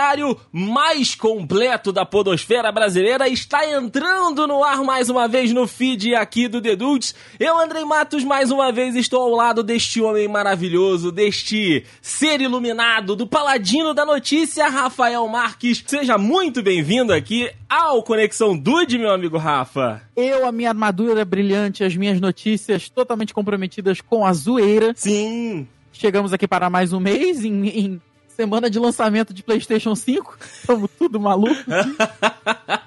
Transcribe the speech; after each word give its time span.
noticiário 0.00 0.36
mais 0.50 1.14
completo 1.14 1.92
da 1.92 2.06
podosfera 2.06 2.72
brasileira 2.72 3.28
está 3.28 3.68
entrando 3.70 4.46
no 4.46 4.64
ar 4.64 4.82
mais 4.82 5.10
uma 5.10 5.28
vez 5.28 5.52
no 5.52 5.66
feed 5.66 6.14
aqui 6.14 6.48
do 6.48 6.60
The 6.60 6.74
Dudes. 6.74 7.14
Eu, 7.38 7.58
Andrei 7.58 7.84
Matos, 7.84 8.24
mais 8.24 8.50
uma 8.50 8.72
vez 8.72 8.96
estou 8.96 9.22
ao 9.22 9.30
lado 9.30 9.62
deste 9.62 10.00
homem 10.00 10.26
maravilhoso, 10.26 11.12
deste 11.12 11.84
ser 12.00 12.40
iluminado, 12.40 13.14
do 13.14 13.26
paladino 13.26 13.92
da 13.92 14.06
notícia, 14.06 14.68
Rafael 14.68 15.26
Marques. 15.28 15.84
Seja 15.86 16.16
muito 16.16 16.62
bem-vindo 16.62 17.12
aqui 17.12 17.50
ao 17.68 18.02
Conexão 18.02 18.56
Dude, 18.56 18.98
meu 18.98 19.10
amigo 19.10 19.36
Rafa. 19.36 20.00
Eu, 20.16 20.46
a 20.46 20.52
minha 20.52 20.70
armadura 20.70 21.24
brilhante, 21.26 21.84
as 21.84 21.94
minas 21.94 22.20
notícias 22.20 22.88
totalmente 22.88 23.34
comprometidas 23.34 24.00
com 24.00 24.24
a 24.24 24.32
zoeira. 24.32 24.92
Sim. 24.96 25.68
Chegamos 25.92 26.32
aqui 26.32 26.48
para 26.48 26.70
mais 26.70 26.94
um 26.94 27.00
mês 27.00 27.44
em, 27.44 27.68
em 27.68 28.00
semana 28.40 28.70
de 28.70 28.78
lançamento 28.78 29.34
de 29.34 29.42
PlayStation 29.42 29.94
5. 29.94 30.38
Estamos 30.62 30.90
tudo 30.98 31.20
maluco. 31.20 31.54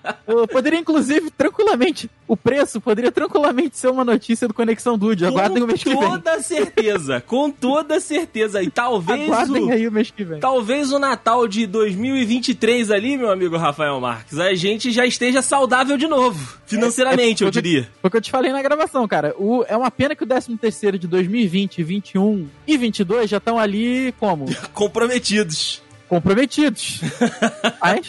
Poderia, 0.51 0.79
inclusive, 0.79 1.29
tranquilamente, 1.31 2.09
o 2.27 2.37
preço 2.37 2.79
poderia 2.79 3.11
tranquilamente 3.11 3.77
ser 3.77 3.89
uma 3.89 4.05
notícia 4.05 4.47
do 4.47 4.53
Conexão 4.53 4.97
Dude. 4.97 5.25
Aguardem 5.25 5.61
o 5.61 5.67
mês 5.67 5.83
que 5.83 5.89
vem. 5.89 5.97
Com 5.97 6.09
toda 6.11 6.41
certeza, 6.41 7.21
com 7.27 7.51
toda 7.51 7.99
certeza. 7.99 8.63
E 8.63 8.69
talvez 8.69 9.27
Aguardem 9.29 9.63
o, 9.65 9.71
aí 9.71 9.87
o 9.87 9.91
mês 9.91 10.11
que 10.11 10.23
vem. 10.23 10.39
talvez 10.39 10.91
o 10.91 10.99
Natal 10.99 11.47
de 11.47 11.67
2023 11.67 12.89
ali, 12.91 13.17
meu 13.17 13.31
amigo 13.31 13.57
Rafael 13.57 13.99
Marques, 13.99 14.39
a 14.39 14.53
gente 14.53 14.91
já 14.91 15.05
esteja 15.05 15.41
saudável 15.41 15.97
de 15.97 16.07
novo. 16.07 16.57
Financeiramente, 16.65 17.43
É, 17.43 17.45
é, 17.45 17.47
eu 17.47 17.51
diria. 17.51 17.89
Foi 18.01 18.07
o 18.07 18.11
que 18.11 18.17
eu 18.17 18.21
te 18.21 18.31
falei 18.31 18.51
na 18.51 18.61
gravação, 18.61 19.07
cara. 19.07 19.35
O, 19.37 19.63
é 19.67 19.75
uma 19.75 19.91
pena 19.91 20.15
que 20.15 20.23
o 20.23 20.27
13 20.27 20.57
terceiro 20.57 20.97
de 20.97 21.07
2020, 21.07 21.83
21 21.83 22.47
e 22.65 22.77
22 22.77 23.29
já 23.29 23.37
estão 23.37 23.59
ali 23.59 24.13
como? 24.19 24.45
Comprometidos. 24.73 25.81
Comprometidos. 26.07 27.01
Mas, 27.81 28.07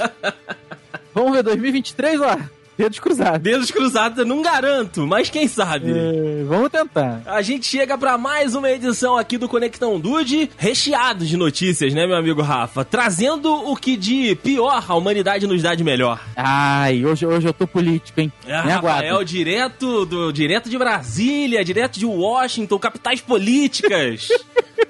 vamos 1.14 1.32
ver, 1.32 1.42
2023, 1.42 2.20
ó, 2.20 2.36
dedos 2.76 2.98
cruzados. 2.98 3.40
Dedos 3.40 3.70
cruzados, 3.70 4.18
eu 4.18 4.24
não 4.26 4.42
garanto, 4.42 5.06
mas 5.06 5.30
quem 5.30 5.46
sabe? 5.46 5.92
É, 5.92 6.44
vamos 6.44 6.70
tentar. 6.70 7.22
A 7.24 7.40
gente 7.40 7.66
chega 7.66 7.96
pra 7.96 8.18
mais 8.18 8.54
uma 8.54 8.68
edição 8.70 9.16
aqui 9.16 9.38
do 9.38 9.48
Conectão 9.48 10.00
Dude, 10.00 10.50
recheado 10.56 11.24
de 11.24 11.36
notícias, 11.36 11.94
né, 11.94 12.04
meu 12.06 12.16
amigo 12.16 12.42
Rafa? 12.42 12.84
Trazendo 12.84 13.52
o 13.52 13.76
que 13.76 13.96
de 13.96 14.34
pior 14.42 14.84
a 14.88 14.94
humanidade 14.96 15.46
nos 15.46 15.62
dá 15.62 15.74
de 15.74 15.84
melhor. 15.84 16.20
Ai, 16.36 17.04
hoje, 17.04 17.24
hoje 17.24 17.46
eu 17.46 17.52
tô 17.52 17.66
político, 17.66 18.20
hein? 18.20 18.32
É, 18.46 18.62
Me 18.64 18.72
Rafael, 18.72 19.06
aguarda. 19.14 19.24
direto, 19.24 20.04
do, 20.04 20.32
direto 20.32 20.68
de 20.68 20.76
Brasília, 20.76 21.64
direto 21.64 21.98
de 21.98 22.06
Washington, 22.06 22.78
capitais 22.78 23.20
políticas. 23.20 24.28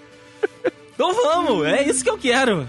então 0.95 1.13
vamos, 1.13 1.67
é 1.67 1.83
isso 1.83 2.03
que 2.03 2.09
eu 2.11 2.17
quero. 2.17 2.67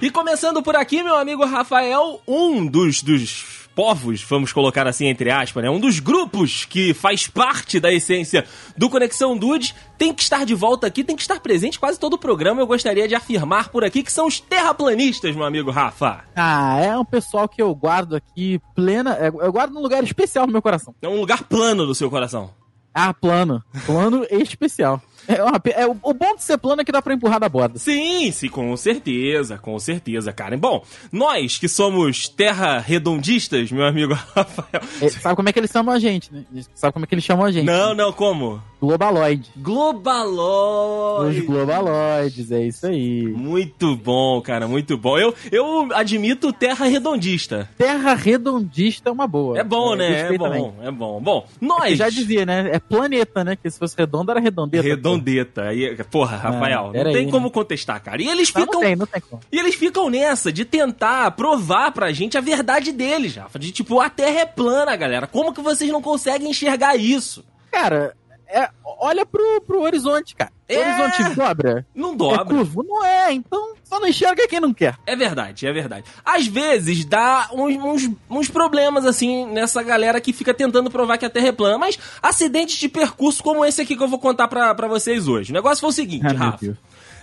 E 0.00 0.10
começando 0.10 0.62
por 0.62 0.76
aqui, 0.76 1.02
meu 1.02 1.16
amigo 1.16 1.44
Rafael, 1.44 2.20
um 2.26 2.64
dos, 2.64 3.02
dos 3.02 3.68
povos, 3.74 4.22
vamos 4.22 4.52
colocar 4.52 4.86
assim 4.86 5.06
entre 5.06 5.28
aspas, 5.30 5.62
né? 5.64 5.68
Um 5.68 5.80
dos 5.80 5.98
grupos 5.98 6.64
que 6.64 6.94
faz 6.94 7.26
parte 7.26 7.80
da 7.80 7.92
essência 7.92 8.44
do 8.76 8.88
Conexão 8.88 9.36
Dude 9.36 9.74
tem 9.96 10.14
que 10.14 10.22
estar 10.22 10.46
de 10.46 10.54
volta 10.54 10.86
aqui, 10.86 11.02
tem 11.02 11.16
que 11.16 11.22
estar 11.22 11.40
presente 11.40 11.80
quase 11.80 11.98
todo 11.98 12.14
o 12.14 12.18
programa. 12.18 12.60
Eu 12.60 12.66
gostaria 12.66 13.08
de 13.08 13.14
afirmar 13.16 13.70
por 13.70 13.82
aqui 13.84 14.04
que 14.04 14.12
são 14.12 14.28
os 14.28 14.38
terraplanistas, 14.38 15.34
meu 15.34 15.44
amigo 15.44 15.70
Rafa. 15.72 16.24
Ah, 16.36 16.78
é 16.80 16.96
um 16.96 17.04
pessoal 17.04 17.48
que 17.48 17.60
eu 17.60 17.74
guardo 17.74 18.14
aqui 18.14 18.60
plena. 18.76 19.16
é, 19.16 19.28
Eu 19.28 19.52
guardo 19.52 19.72
num 19.72 19.82
lugar 19.82 20.02
especial 20.04 20.46
no 20.46 20.52
meu 20.52 20.62
coração. 20.62 20.94
É 21.02 21.08
um 21.08 21.18
lugar 21.20 21.42
plano 21.42 21.84
do 21.86 21.94
seu 21.94 22.08
coração. 22.08 22.50
Ah, 22.94 23.12
plano. 23.12 23.62
Plano 23.84 24.24
especial. 24.30 25.02
É, 25.28 25.42
uma 25.42 25.60
é, 25.74 25.86
o, 25.86 25.96
o 26.02 26.14
bom 26.14 26.34
de 26.34 26.42
ser 26.42 26.56
plano 26.58 26.80
é 26.80 26.84
que 26.84 26.90
dá 26.90 27.02
pra 27.02 27.12
empurrar 27.14 27.38
da 27.38 27.48
borda. 27.48 27.78
Sim, 27.78 28.32
sim, 28.32 28.48
com 28.48 28.74
certeza, 28.76 29.58
com 29.58 29.78
certeza, 29.78 30.32
cara. 30.32 30.56
Bom, 30.56 30.82
nós 31.12 31.58
que 31.58 31.68
somos 31.68 32.28
terra 32.28 32.78
redondistas, 32.78 33.70
meu 33.70 33.84
amigo 33.84 34.14
Rafael. 34.34 34.82
É, 35.02 35.08
sabe 35.10 35.36
como 35.36 35.48
é 35.48 35.52
que 35.52 35.58
eles 35.60 35.70
chamam 35.70 35.94
a 35.94 35.98
gente, 35.98 36.32
né? 36.32 36.44
Sabe 36.74 36.92
como 36.92 37.04
é 37.04 37.06
que 37.06 37.14
eles 37.14 37.24
chamam 37.24 37.44
a 37.44 37.52
gente? 37.52 37.66
Não, 37.66 37.94
não, 37.94 38.12
como? 38.12 38.60
Globaloid. 38.80 39.50
Os 39.56 39.62
Globaloid. 39.62 41.40
globaloides, 41.42 42.50
é 42.52 42.62
isso 42.66 42.86
aí. 42.86 43.22
Muito 43.26 43.96
bom, 43.96 44.40
cara, 44.40 44.68
muito 44.68 44.96
bom. 44.96 45.18
Eu, 45.18 45.34
eu 45.50 45.88
admito 45.92 46.52
terra 46.52 46.86
redondista. 46.86 47.68
Terra 47.76 48.14
redondista 48.14 49.08
é 49.10 49.12
uma 49.12 49.26
boa. 49.26 49.58
É 49.58 49.64
bom, 49.64 49.94
né? 49.96 50.32
É 50.32 50.38
bom, 50.38 50.74
é 50.80 50.90
bom. 50.90 51.20
Bom, 51.20 51.46
Eu 51.60 51.66
nós. 51.68 51.98
já 51.98 52.08
dizia, 52.08 52.46
né? 52.46 52.70
É 52.72 52.78
planeta, 52.78 53.42
né? 53.42 53.56
Que 53.56 53.68
se 53.68 53.78
fosse 53.78 53.96
redondo 53.98 54.30
era 54.30 54.40
redondeta. 54.40 54.86
Redondeta. 55.18 55.62
Aí, 55.68 55.96
porra, 56.10 56.36
Rafael, 56.36 56.84
não 56.84 56.92
pera 56.92 57.12
tem 57.12 57.26
aí, 57.26 57.30
como 57.30 57.46
né? 57.46 57.52
contestar, 57.52 58.02
cara. 58.02 58.22
E 58.22 58.28
eles. 58.28 58.52
Não, 58.52 58.62
ficam. 58.62 58.80
não 58.80 58.86
tem, 58.86 58.96
não 58.96 59.06
tem 59.06 59.20
como. 59.20 59.42
E 59.50 59.58
eles 59.58 59.74
ficam 59.74 60.08
nessa 60.08 60.52
de 60.52 60.64
tentar 60.64 61.30
provar 61.32 61.92
pra 61.92 62.12
gente 62.12 62.38
a 62.38 62.40
verdade 62.40 62.92
deles, 62.92 63.36
Rafa. 63.36 63.58
De 63.58 63.70
tipo, 63.72 64.00
a 64.00 64.08
Terra 64.08 64.40
é 64.40 64.46
plana, 64.46 64.94
galera. 64.96 65.26
Como 65.26 65.52
que 65.52 65.60
vocês 65.60 65.90
não 65.90 66.00
conseguem 66.00 66.50
enxergar 66.50 66.96
isso? 66.96 67.44
Cara, 67.70 68.14
é, 68.48 68.68
olha 69.00 69.24
pro, 69.26 69.60
pro 69.66 69.82
horizonte, 69.82 70.34
cara. 70.34 70.50
O 70.68 70.72
É. 70.72 70.78
horizonte 70.78 71.34
dobra. 71.34 71.86
Não 71.94 72.12
É 72.12 72.16
dobra. 72.16 72.44
curvo? 72.44 72.82
Não 72.82 73.04
é, 73.04 73.32
então 73.32 73.74
só 73.84 73.98
não 74.00 74.08
enxerga 74.08 74.46
quem 74.48 74.60
não 74.60 74.74
quer. 74.74 74.96
É 75.06 75.16
verdade, 75.16 75.66
é 75.66 75.72
verdade. 75.72 76.04
Às 76.24 76.46
vezes 76.46 77.04
dá 77.04 77.48
uns, 77.52 77.76
uns, 77.76 78.10
uns 78.28 78.48
problemas, 78.50 79.06
assim, 79.06 79.46
nessa 79.46 79.82
galera 79.82 80.20
que 80.20 80.32
fica 80.32 80.52
tentando 80.52 80.90
provar 80.90 81.16
que 81.18 81.24
a 81.24 81.30
Terra 81.30 81.48
é 81.48 81.52
plana. 81.52 81.78
Mas 81.78 81.98
acidentes 82.22 82.76
de 82.76 82.88
percurso 82.88 83.42
como 83.42 83.64
esse 83.64 83.80
aqui 83.80 83.96
que 83.96 84.02
eu 84.02 84.08
vou 84.08 84.18
contar 84.18 84.48
pra, 84.48 84.74
pra 84.74 84.88
vocês 84.88 85.26
hoje. 85.28 85.50
O 85.52 85.54
negócio 85.54 85.80
foi 85.80 85.90
o 85.90 85.92
seguinte, 85.92 86.26
Ah, 86.26 86.32
Rafa. 86.32 86.76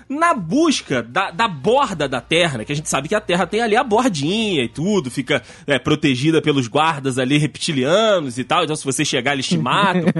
Na 0.08 0.36
busca 0.36 1.02
da, 1.02 1.32
da 1.32 1.48
borda 1.48 2.08
da 2.08 2.22
Terra, 2.22 2.60
né? 2.60 2.66
Que 2.66 2.72
a 2.72 2.76
gente 2.76 2.88
sabe 2.88 3.08
que 3.10 3.16
a 3.16 3.20
Terra 3.22 3.48
tem 3.48 3.62
ali 3.62 3.76
a 3.76 3.84
bordinha 3.84 4.64
e 4.64 4.70
tudo, 4.70 5.10
fica 5.10 5.42
é, 5.66 5.80
protegida 5.80 6.42
pelos 6.44 6.68
guardas 6.68 7.18
ali 7.18 7.40
reptilianos 7.40 8.38
e 8.38 8.44
tal. 8.44 8.64
Então, 8.64 8.76
se 8.76 8.86
você 8.86 9.04
chegar, 9.04 9.34
eles 9.34 9.48
te 9.48 9.58
matam. 9.58 10.04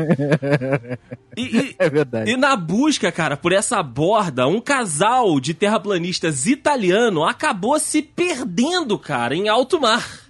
E- 1.38 1.42
e, 1.58 1.76
É 1.78 1.90
verdade. 1.90 2.32
e 2.32 2.38
na 2.38 2.56
busca, 2.56 3.12
cara, 3.12 3.36
por 3.36 3.52
essa 3.52 3.84
borda, 3.84 4.48
um 4.48 4.62
casal 4.62 5.38
de 5.40 5.54
terraplanistas 5.54 6.46
italiano 6.48 7.24
acabou 7.26 7.78
se 7.78 8.02
perdendo, 8.02 8.98
cara, 8.98 9.36
em 9.36 9.50
alto 9.50 9.80
mar. 9.82 10.22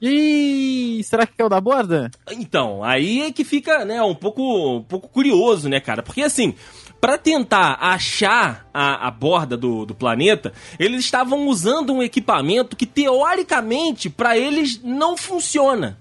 Ih, 0.00 1.02
será 1.04 1.26
que 1.26 1.40
é 1.40 1.44
o 1.44 1.48
da 1.48 1.60
borda? 1.60 2.10
Então, 2.30 2.84
aí 2.84 3.22
é 3.22 3.32
que 3.32 3.44
fica, 3.44 3.84
né, 3.84 4.00
um 4.02 4.14
pouco, 4.14 4.76
um 4.76 4.82
pouco 4.82 5.08
curioso, 5.08 5.68
né, 5.68 5.80
cara? 5.80 6.02
Porque 6.02 6.22
assim, 6.22 6.54
pra 7.00 7.18
tentar 7.18 7.78
achar 7.80 8.68
a, 8.72 9.06
a 9.06 9.10
borda 9.10 9.56
do, 9.56 9.86
do 9.86 9.94
planeta, 9.94 10.52
eles 10.78 11.04
estavam 11.04 11.48
usando 11.48 11.92
um 11.92 12.02
equipamento 12.02 12.76
que 12.76 12.86
teoricamente 12.86 14.10
pra 14.10 14.36
eles 14.36 14.80
não 14.82 15.16
funciona, 15.16 15.98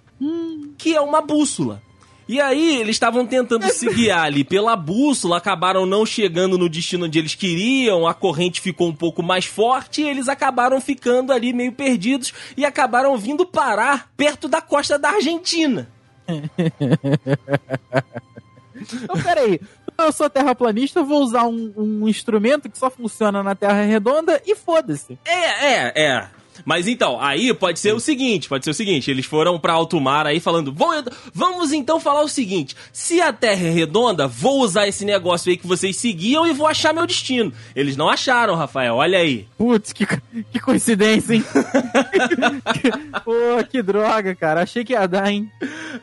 que 0.77 0.95
é 0.95 1.01
uma 1.01 1.21
bússola. 1.21 1.81
E 2.27 2.41
aí, 2.41 2.77
eles 2.77 2.95
estavam 2.95 3.23
tentando 3.23 3.69
se 3.69 3.87
guiar 3.93 4.23
ali 4.23 4.43
pela 4.43 4.75
bússola, 4.75 5.37
acabaram 5.37 5.85
não 5.85 6.07
chegando 6.07 6.57
no 6.57 6.67
destino 6.67 7.05
onde 7.05 7.19
eles 7.19 7.35
queriam, 7.35 8.07
a 8.07 8.15
corrente 8.15 8.59
ficou 8.59 8.87
um 8.87 8.95
pouco 8.95 9.21
mais 9.21 9.45
forte 9.45 10.01
e 10.01 10.09
eles 10.09 10.27
acabaram 10.27 10.81
ficando 10.81 11.31
ali 11.31 11.53
meio 11.53 11.71
perdidos 11.71 12.33
e 12.57 12.65
acabaram 12.65 13.15
vindo 13.15 13.45
parar 13.45 14.09
perto 14.17 14.47
da 14.47 14.59
costa 14.59 14.97
da 14.97 15.09
Argentina. 15.09 15.87
Então, 18.75 19.21
peraí. 19.21 19.59
Eu 19.97 20.11
sou 20.11 20.29
terraplanista, 20.29 21.01
vou 21.03 21.21
usar 21.21 21.45
um, 21.45 21.73
um 21.77 22.09
instrumento 22.09 22.69
que 22.69 22.77
só 22.77 22.89
funciona 22.89 23.41
na 23.41 23.55
Terra 23.55 23.83
redonda 23.83 24.41
e 24.45 24.53
foda-se. 24.53 25.17
É, 25.25 25.73
é, 25.73 25.93
é. 25.95 26.27
Mas 26.63 26.87
então, 26.87 27.19
aí 27.19 27.53
pode 27.53 27.79
ser 27.79 27.93
o 27.93 27.99
seguinte, 27.99 28.47
pode 28.47 28.63
ser 28.63 28.71
o 28.71 28.73
seguinte, 28.73 29.09
eles 29.11 29.25
foram 29.25 29.59
pra 29.59 29.73
alto 29.73 29.99
mar 29.99 30.25
aí 30.27 30.39
falando, 30.39 30.71
"Vou- 30.73 30.93
vamos 31.33 31.71
então 31.73 31.99
falar 31.99 32.21
o 32.21 32.27
seguinte, 32.29 32.75
se 32.93 33.19
a 33.21 33.33
Terra 33.33 33.67
é 33.67 33.71
redonda, 33.71 34.27
vou 34.27 34.61
usar 34.61 34.87
esse 34.87 35.03
negócio 35.05 35.49
aí 35.49 35.57
que 35.57 35.67
vocês 35.67 35.95
seguiam 35.97 36.45
e 36.47 36.53
vou 36.53 36.67
achar 36.67 36.93
meu 36.93 37.05
destino. 37.07 37.51
Eles 37.75 37.97
não 37.97 38.09
acharam, 38.09 38.55
Rafael, 38.55 38.95
olha 38.95 39.17
aí. 39.19 39.47
Putz, 39.57 39.91
que, 39.91 40.05
que 40.51 40.59
coincidência, 40.59 41.33
hein? 41.35 41.43
Pô, 43.23 43.31
que 43.69 43.81
droga, 43.81 44.35
cara. 44.35 44.61
Achei 44.63 44.83
que 44.83 44.93
ia 44.93 45.07
dar, 45.07 45.31
hein? 45.31 45.49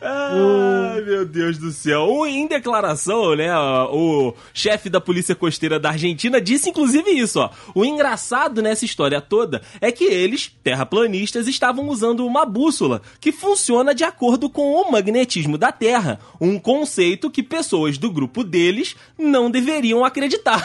Ai, 0.01 1.01
meu 1.03 1.25
Deus 1.27 1.59
do 1.59 1.71
céu. 1.71 2.03
O- 2.09 2.27
Em 2.27 2.47
declaração, 2.47 3.35
né, 3.37 3.55
o 3.57 4.35
chefe 4.55 4.89
da 4.89 5.01
Polícia 5.01 5.35
Costeira 5.35 5.79
da 5.79 5.91
Argentina 5.91 6.41
disse 6.41 6.71
inclusive 6.71 7.11
isso, 7.11 7.41
ó. 7.41 7.51
O 7.75 7.85
engraçado 7.85 8.63
nessa 8.63 8.85
história 8.85 9.21
toda 9.21 9.61
é 9.81 9.93
que 9.93 10.05
eles, 10.05 10.42
terraplanistas, 10.49 11.47
estavam 11.49 11.89
usando 11.89 12.27
uma 12.27 12.45
bússola 12.45 13.03
que 13.21 13.33
funciona 13.33 13.95
de 13.95 14.05
acordo 14.05 14.49
com 14.51 14.73
o 14.73 14.91
magnetismo 14.91 15.57
da 15.59 15.71
Terra, 15.73 16.19
um 16.41 16.59
conceito 16.59 17.31
que 17.31 17.43
pessoas 17.43 17.99
do 17.99 18.11
grupo 18.11 18.43
deles 18.45 18.97
não 19.19 19.51
deveriam 19.51 20.05
acreditar. 20.05 20.63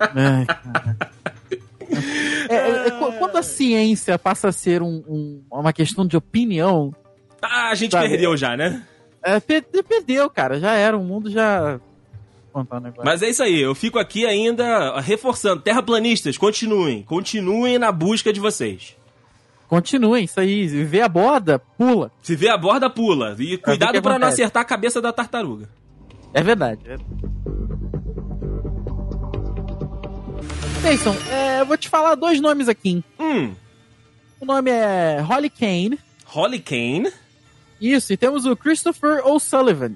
Ai. 0.00 0.46
É, 2.48 2.54
é, 2.54 2.86
é, 2.86 2.90
qu- 2.90 3.12
quando 3.18 3.36
a 3.36 3.42
ciência 3.42 4.18
passa 4.18 4.48
a 4.48 4.52
ser 4.52 4.82
um- 4.82 5.02
um- 5.06 5.42
uma 5.50 5.72
questão 5.72 6.06
de 6.06 6.16
opinião, 6.16 6.94
Ah, 7.44 7.70
a 7.70 7.74
gente 7.74 7.90
Sabe, 7.90 8.08
perdeu 8.08 8.36
já, 8.36 8.56
né? 8.56 8.84
É, 9.22 9.40
per- 9.40 9.64
perdeu, 9.88 10.30
cara. 10.30 10.60
Já 10.60 10.74
era. 10.74 10.96
O 10.96 11.02
mundo 11.02 11.28
já. 11.28 11.80
Contar 12.52 12.76
um 12.76 12.80
negócio. 12.80 13.04
Mas 13.04 13.22
é 13.22 13.30
isso 13.30 13.42
aí, 13.42 13.60
eu 13.60 13.74
fico 13.74 13.98
aqui 13.98 14.26
ainda 14.26 15.00
reforçando. 15.00 15.62
Terraplanistas, 15.62 16.36
continuem. 16.36 17.02
Continuem 17.02 17.78
na 17.78 17.90
busca 17.90 18.32
de 18.32 18.38
vocês. 18.40 18.96
Continuem, 19.68 20.24
isso 20.24 20.38
aí. 20.38 20.66
Vê 20.84 21.00
a 21.00 21.08
borda, 21.08 21.58
pula. 21.58 22.12
Se 22.22 22.36
vê 22.36 22.48
a 22.48 22.58
borda, 22.58 22.90
pula. 22.90 23.34
E 23.38 23.56
cuidado 23.56 23.92
que 23.92 24.02
pra 24.02 24.18
não 24.18 24.28
acertar 24.28 24.60
a 24.62 24.66
cabeça 24.66 25.00
da 25.00 25.12
tartaruga. 25.12 25.68
É 26.34 26.42
verdade. 26.42 26.80
é. 26.86 26.96
Jason, 30.82 31.14
é, 31.30 31.60
eu 31.60 31.66
vou 31.66 31.76
te 31.76 31.88
falar 31.88 32.14
dois 32.16 32.40
nomes 32.40 32.68
aqui. 32.68 32.90
hein? 32.90 33.04
Hum, 33.18 33.54
O 34.40 34.44
nome 34.44 34.70
é 34.70 35.20
Holly 35.20 35.48
Kane. 35.48 35.98
Holly 36.26 36.58
Kane, 36.58 37.10
Isso, 37.80 38.12
e 38.12 38.16
temos 38.16 38.44
o 38.46 38.56
Christopher 38.56 39.26
O'Sullivan. 39.26 39.92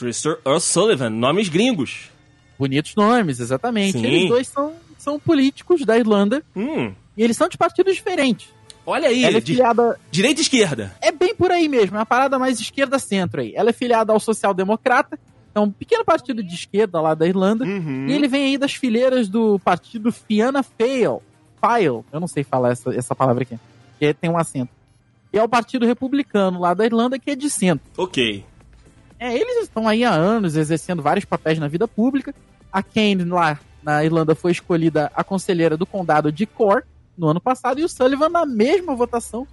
Christopher 0.00 0.40
O'Sullivan, 0.44 1.10
nomes 1.10 1.48
gringos. 1.48 2.10
Bonitos 2.58 2.94
nomes, 2.96 3.38
exatamente. 3.40 3.92
Sim. 3.98 4.04
Eles 4.06 4.28
dois 4.28 4.48
são, 4.48 4.72
são 4.98 5.18
políticos 5.18 5.84
da 5.84 5.96
Irlanda 5.98 6.42
Hum, 6.54 6.92
e 7.16 7.22
eles 7.22 7.36
são 7.36 7.48
de 7.48 7.56
partidos 7.56 7.94
diferentes. 7.94 8.48
olha 8.84 9.08
aí, 9.08 9.24
Ela 9.24 9.38
é 9.38 9.40
filiada. 9.40 9.98
direita 10.10 10.40
e 10.40 10.42
esquerda. 10.42 10.94
É 11.00 11.12
bem 11.12 11.34
por 11.34 11.50
aí 11.50 11.68
mesmo, 11.68 11.96
é 11.96 12.00
uma 12.00 12.06
parada 12.06 12.38
mais 12.38 12.58
esquerda-centro 12.60 13.40
aí. 13.40 13.52
Ela 13.54 13.70
é 13.70 13.72
filiada 13.72 14.12
ao 14.12 14.18
Social 14.20 14.52
Democrata, 14.52 15.18
é 15.54 15.60
um 15.60 15.70
pequeno 15.70 16.04
partido 16.04 16.42
de 16.42 16.54
esquerda 16.54 17.00
lá 17.00 17.14
da 17.14 17.26
Irlanda. 17.26 17.64
Uhum. 17.64 18.06
E 18.08 18.12
ele 18.12 18.28
vem 18.28 18.44
aí 18.46 18.58
das 18.58 18.74
fileiras 18.74 19.28
do 19.28 19.58
partido 19.60 20.10
Fianna 20.12 20.62
Fáil. 20.62 21.22
Fáil, 21.60 22.04
eu 22.12 22.20
não 22.20 22.26
sei 22.28 22.42
falar 22.44 22.70
essa, 22.72 22.94
essa 22.94 23.14
palavra 23.14 23.42
aqui, 23.42 23.56
que 23.98 24.14
tem 24.14 24.30
um 24.30 24.38
acento. 24.38 24.70
E 25.32 25.38
é 25.38 25.42
o 25.42 25.48
partido 25.48 25.86
republicano 25.86 26.58
lá 26.60 26.72
da 26.74 26.84
Irlanda 26.84 27.18
que 27.18 27.30
é 27.30 27.36
de 27.36 27.48
centro. 27.50 27.86
Ok. 27.96 28.44
É, 29.20 29.34
eles 29.34 29.64
estão 29.64 29.86
aí 29.86 30.02
há 30.02 30.10
anos 30.10 30.56
exercendo 30.56 31.02
vários 31.02 31.26
papéis 31.26 31.58
na 31.58 31.68
vida 31.68 31.86
pública. 31.86 32.34
A 32.72 32.82
Kane 32.82 33.24
lá 33.24 33.60
na 33.82 34.02
Irlanda 34.02 34.34
foi 34.34 34.50
escolhida 34.50 35.12
a 35.14 35.22
conselheira 35.22 35.76
do 35.76 35.84
condado 35.84 36.32
de 36.32 36.46
Cork 36.46 36.88
no 37.18 37.28
ano 37.28 37.40
passado 37.40 37.78
e 37.78 37.84
o 37.84 37.88
Sullivan 37.88 38.30
na 38.30 38.46
mesma 38.46 38.94
votação 38.94 39.46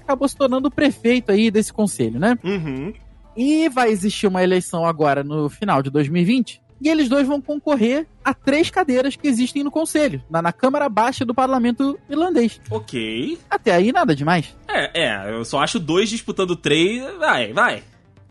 acabou 0.00 0.26
se 0.26 0.34
tornando 0.34 0.68
o 0.68 0.70
prefeito 0.70 1.30
aí 1.30 1.50
desse 1.50 1.72
conselho, 1.72 2.18
né? 2.18 2.38
Uhum. 2.42 2.94
E 3.36 3.68
vai 3.68 3.90
existir 3.90 4.26
uma 4.26 4.42
eleição 4.42 4.86
agora 4.86 5.22
no 5.22 5.50
final 5.50 5.82
de 5.82 5.90
2020. 5.90 6.60
E 6.80 6.88
eles 6.88 7.08
dois 7.10 7.26
vão 7.26 7.42
concorrer 7.42 8.06
a 8.24 8.32
três 8.32 8.70
cadeiras 8.70 9.14
que 9.14 9.28
existem 9.28 9.62
no 9.62 9.70
conselho, 9.70 10.24
na, 10.30 10.40
na 10.40 10.50
Câmara 10.50 10.88
Baixa 10.88 11.26
do 11.26 11.34
Parlamento 11.34 11.98
Irlandês. 12.08 12.58
Ok. 12.70 13.38
Até 13.50 13.72
aí, 13.72 13.92
nada 13.92 14.16
demais. 14.16 14.56
É, 14.66 15.04
é, 15.04 15.34
eu 15.34 15.44
só 15.44 15.60
acho 15.60 15.78
dois 15.78 16.08
disputando 16.08 16.56
três. 16.56 17.04
Vai, 17.18 17.52
vai. 17.52 17.82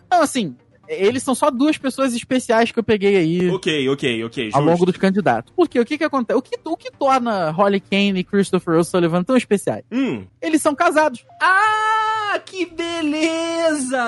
Então, 0.07 0.23
assim, 0.23 0.55
eles 0.89 1.21
são 1.23 1.35
só 1.35 1.51
duas 1.51 1.77
pessoas 1.77 2.13
especiais 2.15 2.71
que 2.71 2.79
eu 2.79 2.83
peguei 2.83 3.15
aí 3.15 3.49
Ok, 3.51 3.87
ok, 3.89 4.23
ok. 4.25 4.45
ao 4.45 4.51
justo. 4.61 4.65
longo 4.69 4.85
dos 4.87 4.97
candidatos. 4.97 5.53
Por 5.55 5.69
quê? 5.69 5.79
O 5.79 5.85
que 5.85 5.97
que 5.97 6.03
acontece? 6.03 6.37
O 6.37 6.41
que, 6.41 6.57
o 6.65 6.75
que 6.75 6.91
torna 6.91 7.51
Holly 7.51 7.79
Kane 7.79 8.19
e 8.19 8.23
Christopher 8.23 8.75
O'Sullivan 8.79 9.23
tão 9.23 9.37
especiais? 9.37 9.83
Hum. 9.91 10.25
Eles 10.41 10.61
são 10.61 10.73
casados. 10.73 11.23
Ah, 11.41 12.39
que 12.45 12.65
beleza! 12.65 14.01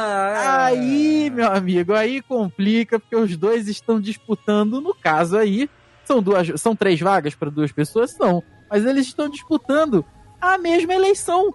Aí, 0.66 1.30
meu 1.30 1.48
amigo, 1.52 1.94
aí 1.94 2.22
complica, 2.22 3.00
porque 3.00 3.16
os 3.16 3.36
dois 3.38 3.68
estão 3.68 4.00
disputando, 4.00 4.82
no 4.82 4.94
caso 4.94 5.38
aí, 5.38 5.70
são 6.06 6.22
duas, 6.22 6.60
são 6.60 6.76
três 6.76 7.00
vagas 7.00 7.36
para 7.36 7.50
duas 7.50 7.72
pessoas, 7.72 8.12
são, 8.12 8.44
mas 8.70 8.86
eles 8.86 9.08
estão 9.08 9.30
disputando 9.30 10.04
a 10.40 10.58
mesma 10.58 10.94
eleição. 10.94 11.54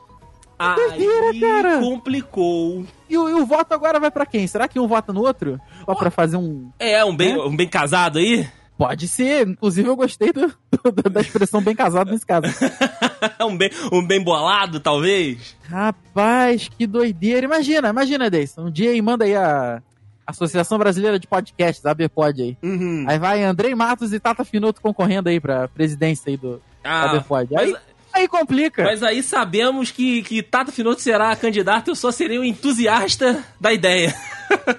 Doideira, 0.58 1.30
Aí 1.30 1.40
cara. 1.40 1.78
complicou. 1.80 2.84
E 3.08 3.16
o, 3.18 3.28
e 3.28 3.34
o 3.34 3.44
voto 3.46 3.72
agora 3.72 4.00
vai 4.00 4.10
para 4.10 4.26
quem? 4.26 4.46
Será 4.46 4.66
que 4.66 4.80
um 4.80 4.86
vota 4.88 5.12
no 5.12 5.20
outro? 5.22 5.60
Só 5.84 5.94
pra 5.94 6.10
fazer 6.10 6.36
um. 6.36 6.70
É, 6.78 7.04
um 7.04 7.14
bem, 7.16 7.32
É? 7.34 7.38
um 7.38 7.54
bem 7.56 7.68
casado 7.68 8.18
aí? 8.18 8.46
Pode 8.78 9.08
ser, 9.08 9.46
inclusive 9.48 9.88
eu 9.88 9.96
gostei 9.96 10.30
do- 10.32 10.52
do- 10.92 11.10
da 11.10 11.20
expressão 11.22 11.62
bem 11.62 11.74
casado 11.74 12.10
nesse 12.10 12.26
caso. 12.26 12.42
um, 13.40 13.56
bem, 13.56 13.70
um 13.90 14.06
bem 14.06 14.22
bolado, 14.22 14.80
talvez? 14.80 15.56
Rapaz, 15.68 16.68
que 16.68 16.86
doideira. 16.86 17.46
Imagina, 17.46 17.88
imagina, 17.88 18.28
Deison. 18.28 18.66
Um 18.66 18.70
dia 18.70 18.90
aí 18.90 19.00
manda 19.00 19.24
aí 19.24 19.34
a 19.34 19.80
Associação 20.26 20.76
Brasileira 20.76 21.18
de 21.18 21.26
Podcasts, 21.26 21.86
a 21.86 21.92
ABPod 21.92 22.42
aí. 22.42 22.56
Uhum. 22.62 23.04
Aí 23.08 23.18
vai 23.18 23.42
Andrei 23.44 23.74
Matos 23.74 24.12
e 24.12 24.20
Tata 24.20 24.44
Finoto 24.44 24.82
concorrendo 24.82 25.28
aí 25.30 25.40
pra 25.40 25.68
presidência 25.68 26.28
aí 26.30 26.36
do 26.36 26.60
Ah, 26.84 27.12
ABPod. 27.12 27.56
Aí, 27.56 27.72
mas, 27.72 27.80
aí 28.16 28.28
complica. 28.28 28.84
mas 28.84 29.02
aí 29.02 29.22
sabemos 29.22 29.90
que, 29.90 30.22
que 30.22 30.42
Tata 30.42 30.72
Finoto 30.72 31.00
será 31.00 31.34
candidato, 31.36 31.88
eu 31.88 31.94
só 31.94 32.10
serei 32.10 32.38
um 32.38 32.44
entusiasta 32.44 33.44
da 33.60 33.72
ideia. 33.72 34.14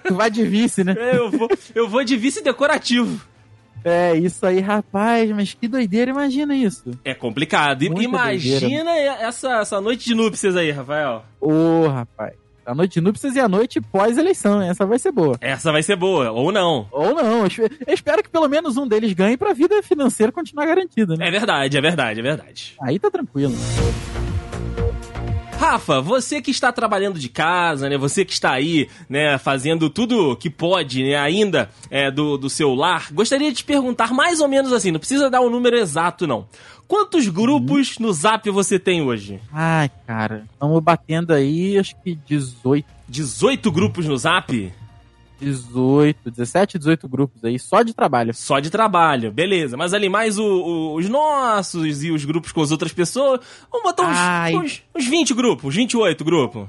Tu 0.06 0.14
vai 0.16 0.30
de 0.30 0.44
vice, 0.44 0.84
né? 0.84 0.96
Eu 1.14 1.30
vou, 1.32 1.50
eu 1.76 1.88
vou 1.88 2.04
de 2.04 2.16
vice 2.18 2.44
decorativo. 2.44 3.22
É, 3.84 4.16
isso 4.16 4.46
aí, 4.46 4.60
rapaz. 4.60 5.30
Mas 5.32 5.54
que 5.54 5.68
doideira, 5.68 6.12
imagina 6.12 6.56
isso. 6.56 6.92
É 7.06 7.14
complicado. 7.14 7.82
Muita 7.84 8.04
Imagina 8.04 8.92
essa, 8.92 9.62
essa 9.62 9.80
noite 9.80 10.06
de 10.06 10.16
núpcias 10.16 10.56
aí, 10.56 10.72
Rafael. 10.72 11.24
Ô, 11.40 11.88
rapaz. 11.88 12.34
A 12.68 12.76
noite 12.76 12.96
de 12.96 13.02
núpcias 13.02 13.34
e 13.34 13.40
a 13.40 13.48
noite 13.48 13.80
pós-eleição, 13.80 14.62
hein? 14.62 14.70
essa 14.70 14.86
vai 14.86 15.00
ser 15.00 15.14
boa. 15.14 15.38
Essa 15.40 15.72
vai 15.72 15.82
ser 15.82 15.96
boa, 15.96 16.32
ou 16.32 16.52
não. 16.52 16.86
Ou 16.92 17.16
não, 17.16 17.44
eu 17.46 17.94
espero 17.94 18.22
que 18.22 18.30
pelo 18.30 18.50
menos 18.50 18.76
um 18.76 18.86
deles 18.86 19.14
ganhe 19.14 19.38
pra 19.38 19.54
vida 19.54 19.82
financeira 19.82 20.34
continuar 20.34 20.66
garantida, 20.66 21.16
né? 21.16 21.30
É 21.30 21.32
verdade, 21.32 21.78
é 21.78 21.82
verdade, 21.82 22.20
é 22.20 22.24
verdade. 22.24 22.76
Aí 22.82 23.00
tá 23.00 23.10
tranquilo. 23.10 23.54
Rafa, 25.72 26.00
você 26.00 26.42
que 26.42 26.50
está 26.50 26.72
trabalhando 26.72 27.20
de 27.20 27.28
casa, 27.28 27.90
né? 27.90 27.98
Você 27.98 28.24
que 28.24 28.32
está 28.32 28.54
aí, 28.54 28.88
né, 29.10 29.38
fazendo 29.38 29.90
tudo 29.90 30.34
que 30.38 30.50
pode, 30.50 31.04
né, 31.04 31.18
ainda 31.18 31.70
é, 31.90 32.10
do, 32.10 32.38
do 32.38 32.50
seu 32.50 32.74
lar, 32.74 33.10
gostaria 33.12 33.52
de 33.52 33.58
te 33.58 33.64
perguntar 33.66 34.14
mais 34.14 34.40
ou 34.40 34.48
menos 34.48 34.72
assim, 34.72 34.92
não 34.92 35.00
precisa 35.00 35.30
dar 35.30 35.42
o 35.42 35.50
número 35.50 35.76
exato, 35.76 36.26
não. 36.26 36.48
Quantos 36.88 37.28
grupos 37.28 38.00
no 38.00 38.14
Zap 38.14 38.50
você 38.50 38.80
tem 38.80 39.02
hoje? 39.02 39.42
Ai, 39.52 39.92
cara, 40.08 40.46
estamos 40.54 40.82
batendo 40.82 41.34
aí, 41.34 41.78
acho 41.78 41.94
que 42.02 42.16
18, 42.26 42.88
18 43.10 43.70
grupos 43.70 44.06
no 44.06 44.18
Zap? 44.18 44.72
18, 45.40 46.32
17, 46.32 46.78
18 46.78 47.08
grupos 47.08 47.44
aí, 47.44 47.58
só 47.60 47.82
de 47.84 47.94
trabalho. 47.94 48.34
Só 48.34 48.60
de 48.60 48.70
trabalho, 48.70 49.32
beleza. 49.32 49.78
Mas 49.78 49.94
ali 49.94 50.10
mais 50.10 50.38
o- 50.38 50.44
o- 50.44 50.96
os 50.96 51.08
nossos 51.10 52.04
e 52.04 52.12
os 52.12 52.26
grupos 52.26 52.52
com 52.52 52.62
as 52.62 52.72
outras 52.72 52.92
pessoas. 52.94 53.40
Vamos 53.72 53.84
botar 53.84 54.04
uns, 54.56 54.64
uns, 54.64 54.84
uns 54.96 55.08
20 55.08 55.34
grupos, 55.34 55.76
28 55.76 56.24
grupos. 56.24 56.68